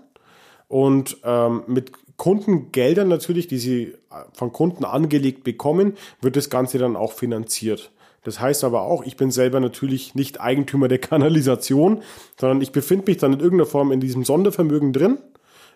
[0.67, 3.93] und ähm, mit Kundengeldern natürlich, die sie
[4.33, 7.91] von Kunden angelegt bekommen, wird das Ganze dann auch finanziert.
[8.23, 12.01] Das heißt aber auch, ich bin selber natürlich nicht Eigentümer der Kanalisation,
[12.37, 15.19] sondern ich befinde mich dann in irgendeiner Form in diesem Sondervermögen drin,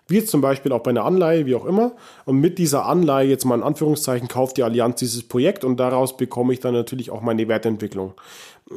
[0.08, 1.94] wie jetzt zum Beispiel auch bei einer Anleihe, wie auch immer.
[2.26, 6.18] Und mit dieser Anleihe, jetzt mal in Anführungszeichen, kauft die Allianz dieses Projekt und daraus
[6.18, 8.16] bekomme ich dann natürlich auch meine Wertentwicklung.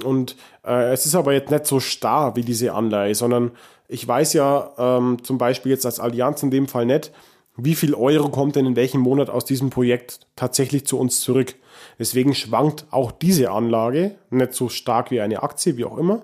[0.04, 3.52] Und äh, es ist aber jetzt nicht so starr wie diese Anleihe, sondern
[3.86, 7.12] Ich weiß ja ähm, zum Beispiel jetzt als Allianz in dem Fall nicht,
[7.56, 11.54] wie viel Euro kommt denn in welchem Monat aus diesem Projekt tatsächlich zu uns zurück.
[11.98, 16.22] Deswegen schwankt auch diese Anlage nicht so stark wie eine Aktie, wie auch immer.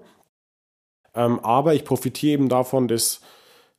[1.15, 3.21] Ähm, aber ich profitiere eben davon, dass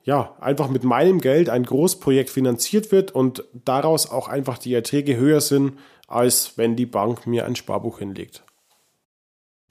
[0.04, 5.16] ja, einfach mit meinem Geld ein Großprojekt finanziert wird und daraus auch einfach die Erträge
[5.16, 5.78] höher sind,
[6.08, 8.44] als wenn die Bank mir ein Sparbuch hinlegt.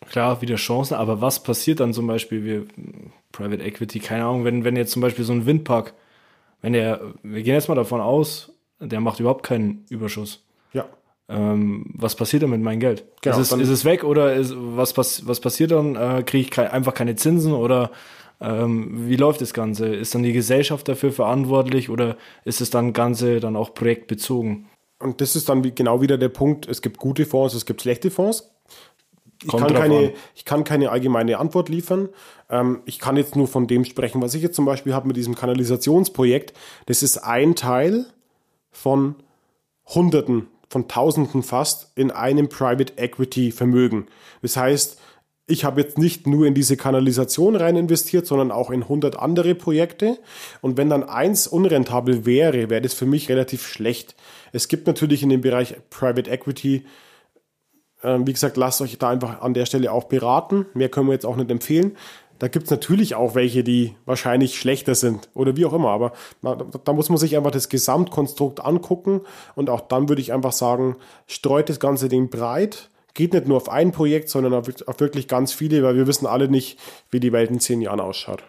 [0.08, 2.64] Klar, wieder Chancen, aber was passiert dann zum Beispiel, wir,
[3.32, 5.94] Private Equity, keine Ahnung, wenn, wenn jetzt zum Beispiel so ein Windpark,
[6.62, 10.42] wenn der, wir gehen jetzt mal davon aus, der macht überhaupt keinen Überschuss.
[10.72, 10.86] Ja.
[11.28, 13.04] Ähm, was passiert dann mit meinem Geld?
[13.22, 15.96] Genau, ist, es, ist es weg oder ist, was, pass, was passiert dann?
[15.96, 17.90] Äh, Kriege ich kei- einfach keine Zinsen oder
[18.40, 19.94] ähm, wie läuft das Ganze?
[19.94, 24.66] Ist dann die Gesellschaft dafür verantwortlich oder ist es dann Ganze dann auch projektbezogen?
[24.98, 27.82] Und das ist dann wie, genau wieder der Punkt, es gibt gute Fonds, es gibt
[27.82, 28.50] schlechte Fonds.
[29.42, 32.10] Ich kann, keine, ich kann keine allgemeine Antwort liefern.
[32.50, 35.16] Ähm, ich kann jetzt nur von dem sprechen, was ich jetzt zum Beispiel habe mit
[35.16, 36.52] diesem Kanalisationsprojekt.
[36.86, 38.06] Das ist ein Teil
[38.70, 39.14] von
[39.86, 44.06] Hunderten, von Tausenden fast in einem Private Equity Vermögen.
[44.42, 44.98] Das heißt,
[45.46, 49.54] ich habe jetzt nicht nur in diese Kanalisation rein investiert, sondern auch in 100 andere
[49.54, 50.18] Projekte.
[50.60, 54.14] Und wenn dann eins unrentabel wäre, wäre das für mich relativ schlecht.
[54.52, 56.84] Es gibt natürlich in dem Bereich Private Equity
[58.02, 60.66] ähm, wie gesagt, lasst euch da einfach an der Stelle auch beraten.
[60.74, 61.96] Mehr können wir jetzt auch nicht empfehlen.
[62.38, 65.90] Da gibt's natürlich auch welche, die wahrscheinlich schlechter sind oder wie auch immer.
[65.90, 69.20] Aber da, da muss man sich einfach das Gesamtkonstrukt angucken.
[69.54, 70.96] Und auch dann würde ich einfach sagen,
[71.26, 72.88] streut das ganze Ding breit.
[73.12, 76.26] Geht nicht nur auf ein Projekt, sondern auf, auf wirklich ganz viele, weil wir wissen
[76.26, 76.78] alle nicht,
[77.10, 78.42] wie die Welt in zehn Jahren ausschaut.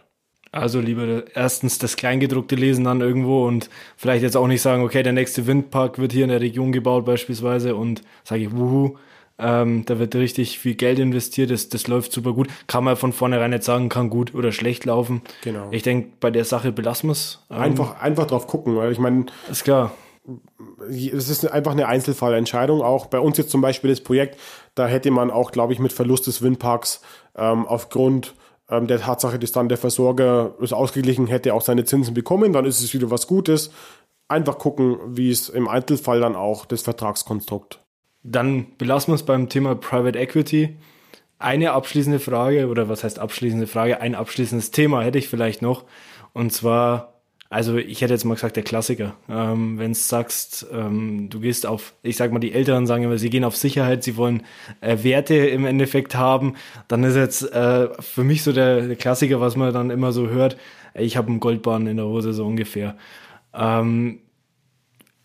[0.53, 5.01] Also lieber erstens das Kleingedruckte lesen dann irgendwo und vielleicht jetzt auch nicht sagen, okay,
[5.01, 8.97] der nächste Windpark wird hier in der Region gebaut beispielsweise und sage ich, wuhu,
[9.41, 12.47] ähm, da wird richtig viel Geld investiert, das, das läuft super gut.
[12.67, 15.21] Kann man von vornherein nicht sagen, kann gut oder schlecht laufen.
[15.43, 15.67] Genau.
[15.71, 17.43] Ich denke, bei der Sache belassen wir es.
[17.49, 19.91] Ähm, Einfach, einfach drauf gucken, weil ich meine, Ist klar.
[20.89, 22.81] es ist einfach eine Einzelfallentscheidung.
[22.81, 24.37] Auch bei uns jetzt zum Beispiel das Projekt,
[24.75, 27.01] da hätte man auch, glaube ich, mit Verlust des Windparks
[27.35, 28.35] ähm, aufgrund
[28.69, 32.53] ähm, der Tatsache, dass dann der Versorger es ausgeglichen hätte, auch seine Zinsen bekommen.
[32.53, 33.71] Dann ist es wieder was Gutes.
[34.27, 37.80] Einfach gucken, wie es im Einzelfall dann auch das Vertragskonstrukt.
[38.23, 40.77] Dann belassen wir es beim Thema Private Equity.
[41.39, 43.99] Eine abschließende Frage, oder was heißt abschließende Frage?
[43.99, 45.85] Ein abschließendes Thema hätte ich vielleicht noch.
[46.33, 49.15] Und zwar, also ich hätte jetzt mal gesagt, der Klassiker.
[49.27, 53.17] Ähm, Wenn du sagst, ähm, du gehst auf, ich sag mal, die Älteren sagen immer,
[53.17, 54.43] sie gehen auf Sicherheit, sie wollen
[54.81, 56.55] äh, Werte im Endeffekt haben,
[56.87, 60.29] dann ist jetzt äh, für mich so der, der Klassiker, was man dann immer so
[60.29, 60.57] hört,
[60.93, 62.97] ich habe einen Goldbahn in der Hose, so ungefähr.
[63.53, 64.19] Ähm,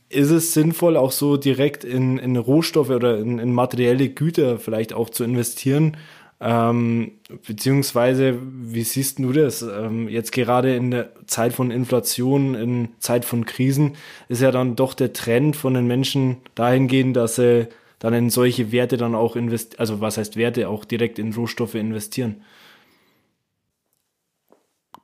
[0.09, 4.93] ist es sinnvoll, auch so direkt in, in Rohstoffe oder in, in materielle Güter vielleicht
[4.93, 5.97] auch zu investieren?
[6.39, 7.13] Ähm,
[7.47, 9.63] beziehungsweise, wie siehst du das?
[9.63, 13.97] Ähm, jetzt gerade in der Zeit von Inflation, in Zeit von Krisen,
[14.29, 18.71] ist ja dann doch der Trend von den Menschen dahingehend, dass sie dann in solche
[18.71, 22.43] Werte dann auch investieren, also was heißt Werte, auch direkt in Rohstoffe investieren.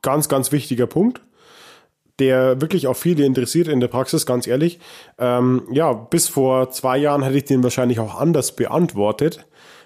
[0.03, 1.21] Ganz, ganz wichtiger Punkt,
[2.19, 4.79] der wirklich auch viele interessiert in der Praxis, ganz ehrlich.
[5.17, 9.45] Ähm, ja, bis vor zwei Jahren hätte ich den wahrscheinlich auch anders beantwortet,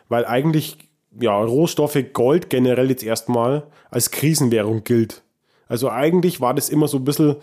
[0.09, 0.78] weil eigentlich
[1.19, 5.23] ja, Rohstoffe, Gold generell jetzt erstmal als Krisenwährung gilt.
[5.67, 7.38] Also eigentlich war das immer so ein bisschen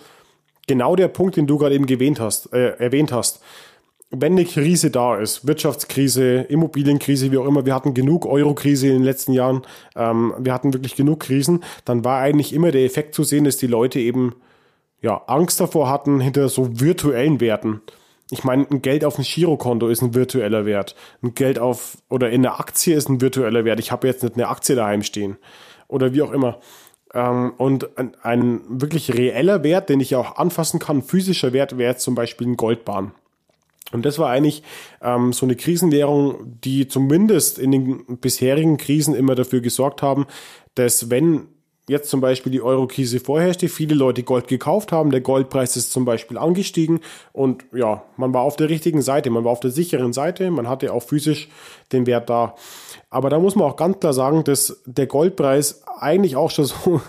[0.66, 3.40] genau der Punkt, den du gerade eben erwähnt hast, äh, erwähnt hast.
[4.10, 8.94] Wenn eine Krise da ist, Wirtschaftskrise, Immobilienkrise, wie auch immer, wir hatten genug Eurokrise in
[8.94, 9.62] den letzten Jahren,
[9.96, 13.56] ähm, wir hatten wirklich genug Krisen, dann war eigentlich immer der Effekt zu sehen, dass
[13.56, 14.34] die Leute eben
[15.04, 17.82] ja, Angst davor hatten hinter so virtuellen Werten.
[18.30, 20.96] Ich meine, ein Geld auf ein Girokonto ist ein virtueller Wert.
[21.22, 23.80] Ein Geld auf oder in einer Aktie ist ein virtueller Wert.
[23.80, 25.36] Ich habe jetzt nicht eine Aktie daheim stehen.
[25.88, 26.58] Oder wie auch immer.
[27.12, 31.92] Ähm, und ein, ein wirklich reeller Wert, den ich auch anfassen kann, physischer Wert, wäre
[31.92, 33.12] jetzt zum Beispiel ein Goldbahn.
[33.92, 34.62] Und das war eigentlich
[35.02, 40.24] ähm, so eine Krisenwährung, die zumindest in den bisherigen Krisen immer dafür gesorgt haben,
[40.74, 41.48] dass wenn
[41.88, 46.04] jetzt zum Beispiel die Euro-Krise vorherrschte, viele Leute Gold gekauft haben, der Goldpreis ist zum
[46.04, 47.00] Beispiel angestiegen
[47.32, 50.68] und ja, man war auf der richtigen Seite, man war auf der sicheren Seite, man
[50.68, 51.48] hatte auch physisch
[51.92, 52.54] den Wert da.
[53.10, 57.00] Aber da muss man auch ganz klar sagen, dass der Goldpreis eigentlich auch schon so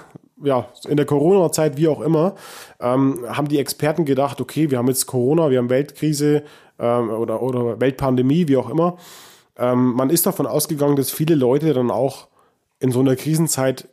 [0.43, 2.35] ja, in der Corona-Zeit, wie auch immer,
[2.79, 6.43] ähm, haben die Experten gedacht, okay, wir haben jetzt Corona, wir haben Weltkrise
[6.77, 8.97] ähm, oder, oder Weltpandemie, wie auch immer.
[9.57, 12.27] Ähm, man ist davon ausgegangen, dass viele Leute dann auch
[12.79, 13.87] in so einer Krisenzeit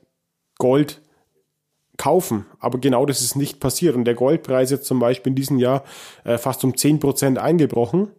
[0.63, 1.01] Gold
[1.97, 2.47] kaufen.
[2.61, 3.97] Aber genau das ist nicht passiert.
[3.97, 5.83] Und der Goldpreis jetzt zum Beispiel in diesem Jahr
[6.23, 8.13] äh, fast um 10% eingebrochen.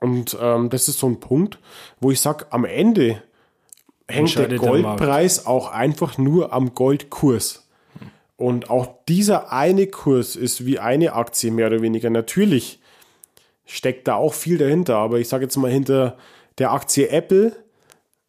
[0.00, 1.60] Und ähm, das ist so ein Punkt,
[2.00, 3.22] wo ich sage, am Ende
[4.08, 4.68] hängt der Entscheidet der.
[4.68, 7.68] Goldpreis auch einfach nur am Goldkurs.
[8.36, 12.10] Und auch dieser eine Kurs ist wie eine Aktie mehr oder weniger.
[12.10, 12.80] Natürlich
[13.64, 16.18] steckt da auch viel dahinter, aber ich sage jetzt mal, hinter
[16.58, 17.63] der Aktie Apple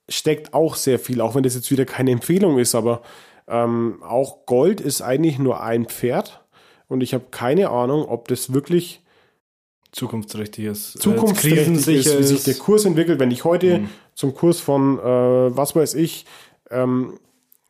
[0.10, 3.02] steckt auch sehr viel, auch wenn das jetzt wieder keine Empfehlung ist, aber
[3.48, 6.44] ähm, auch Gold ist eigentlich nur ein Pferd
[6.88, 9.02] und ich habe keine Ahnung, ob das wirklich
[9.92, 11.02] zukunftsträchtig ist.
[11.02, 13.20] Zukunftsträchtig ist, wie sich der Kurs entwickelt.
[13.20, 13.90] Wenn ich heute mhm.
[14.14, 16.26] zum Kurs von, äh, was weiß ich,
[16.70, 17.18] ähm,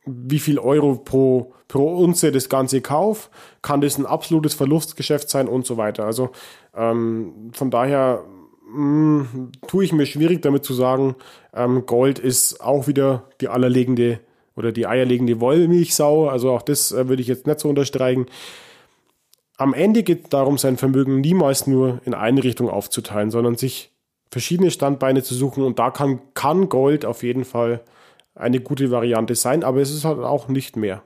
[0.04, 3.28] wie viel Euro pro, pro Unze das Ganze kaufe,
[3.62, 6.04] kann das ein absolutes Verlustgeschäft sein und so weiter.
[6.04, 6.30] Also
[6.74, 8.24] ähm, von daher
[8.66, 11.16] mh, mm, tue ich mir schwierig damit zu sagen,
[11.54, 14.20] ähm, Gold ist auch wieder die allerlegende
[14.56, 16.28] oder die eierlegende Wollmilchsau.
[16.28, 18.26] Also auch das äh, würde ich jetzt nicht so unterstreichen.
[19.58, 23.92] Am Ende geht es darum, sein Vermögen niemals nur in eine Richtung aufzuteilen, sondern sich
[24.30, 25.62] verschiedene Standbeine zu suchen.
[25.62, 27.80] Und da kann, kann Gold auf jeden Fall
[28.34, 31.02] eine gute Variante sein, aber es ist halt auch nicht mehr.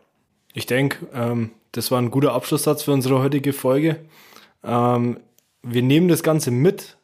[0.52, 4.00] Ich denke, ähm, das war ein guter Abschlusssatz für unsere heutige Folge.
[4.64, 5.20] Ähm,
[5.62, 6.96] wir nehmen das Ganze mit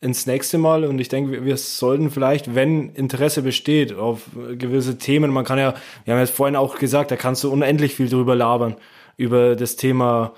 [0.00, 4.22] ins nächste Mal und ich denke, wir sollten vielleicht, wenn Interesse besteht auf
[4.56, 5.74] gewisse Themen, man kann ja,
[6.04, 8.76] wir haben ja vorhin auch gesagt, da kannst du unendlich viel drüber labern,
[9.16, 10.34] über das Thema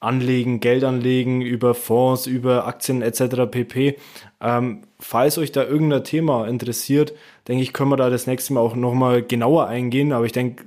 [0.00, 3.50] Anlegen, Geld anlegen, über Fonds, über Aktien etc.
[3.50, 3.96] pp.
[4.40, 7.14] Ähm, falls euch da irgendein Thema interessiert,
[7.48, 10.12] denke ich, können wir da das nächste Mal auch nochmal genauer eingehen.
[10.12, 10.64] Aber ich denke,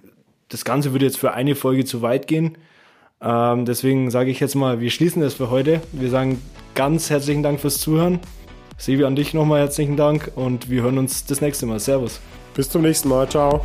[0.49, 2.57] das Ganze würde jetzt für eine Folge zu weit gehen.
[3.21, 5.81] Ähm, deswegen sage ich jetzt mal, wir schließen das für heute.
[5.91, 6.41] Wir sagen
[6.75, 8.19] ganz herzlichen Dank fürs Zuhören.
[8.77, 11.79] Sevi, an dich nochmal herzlichen Dank und wir hören uns das nächste Mal.
[11.79, 12.19] Servus.
[12.55, 13.29] Bis zum nächsten Mal.
[13.29, 13.63] Ciao.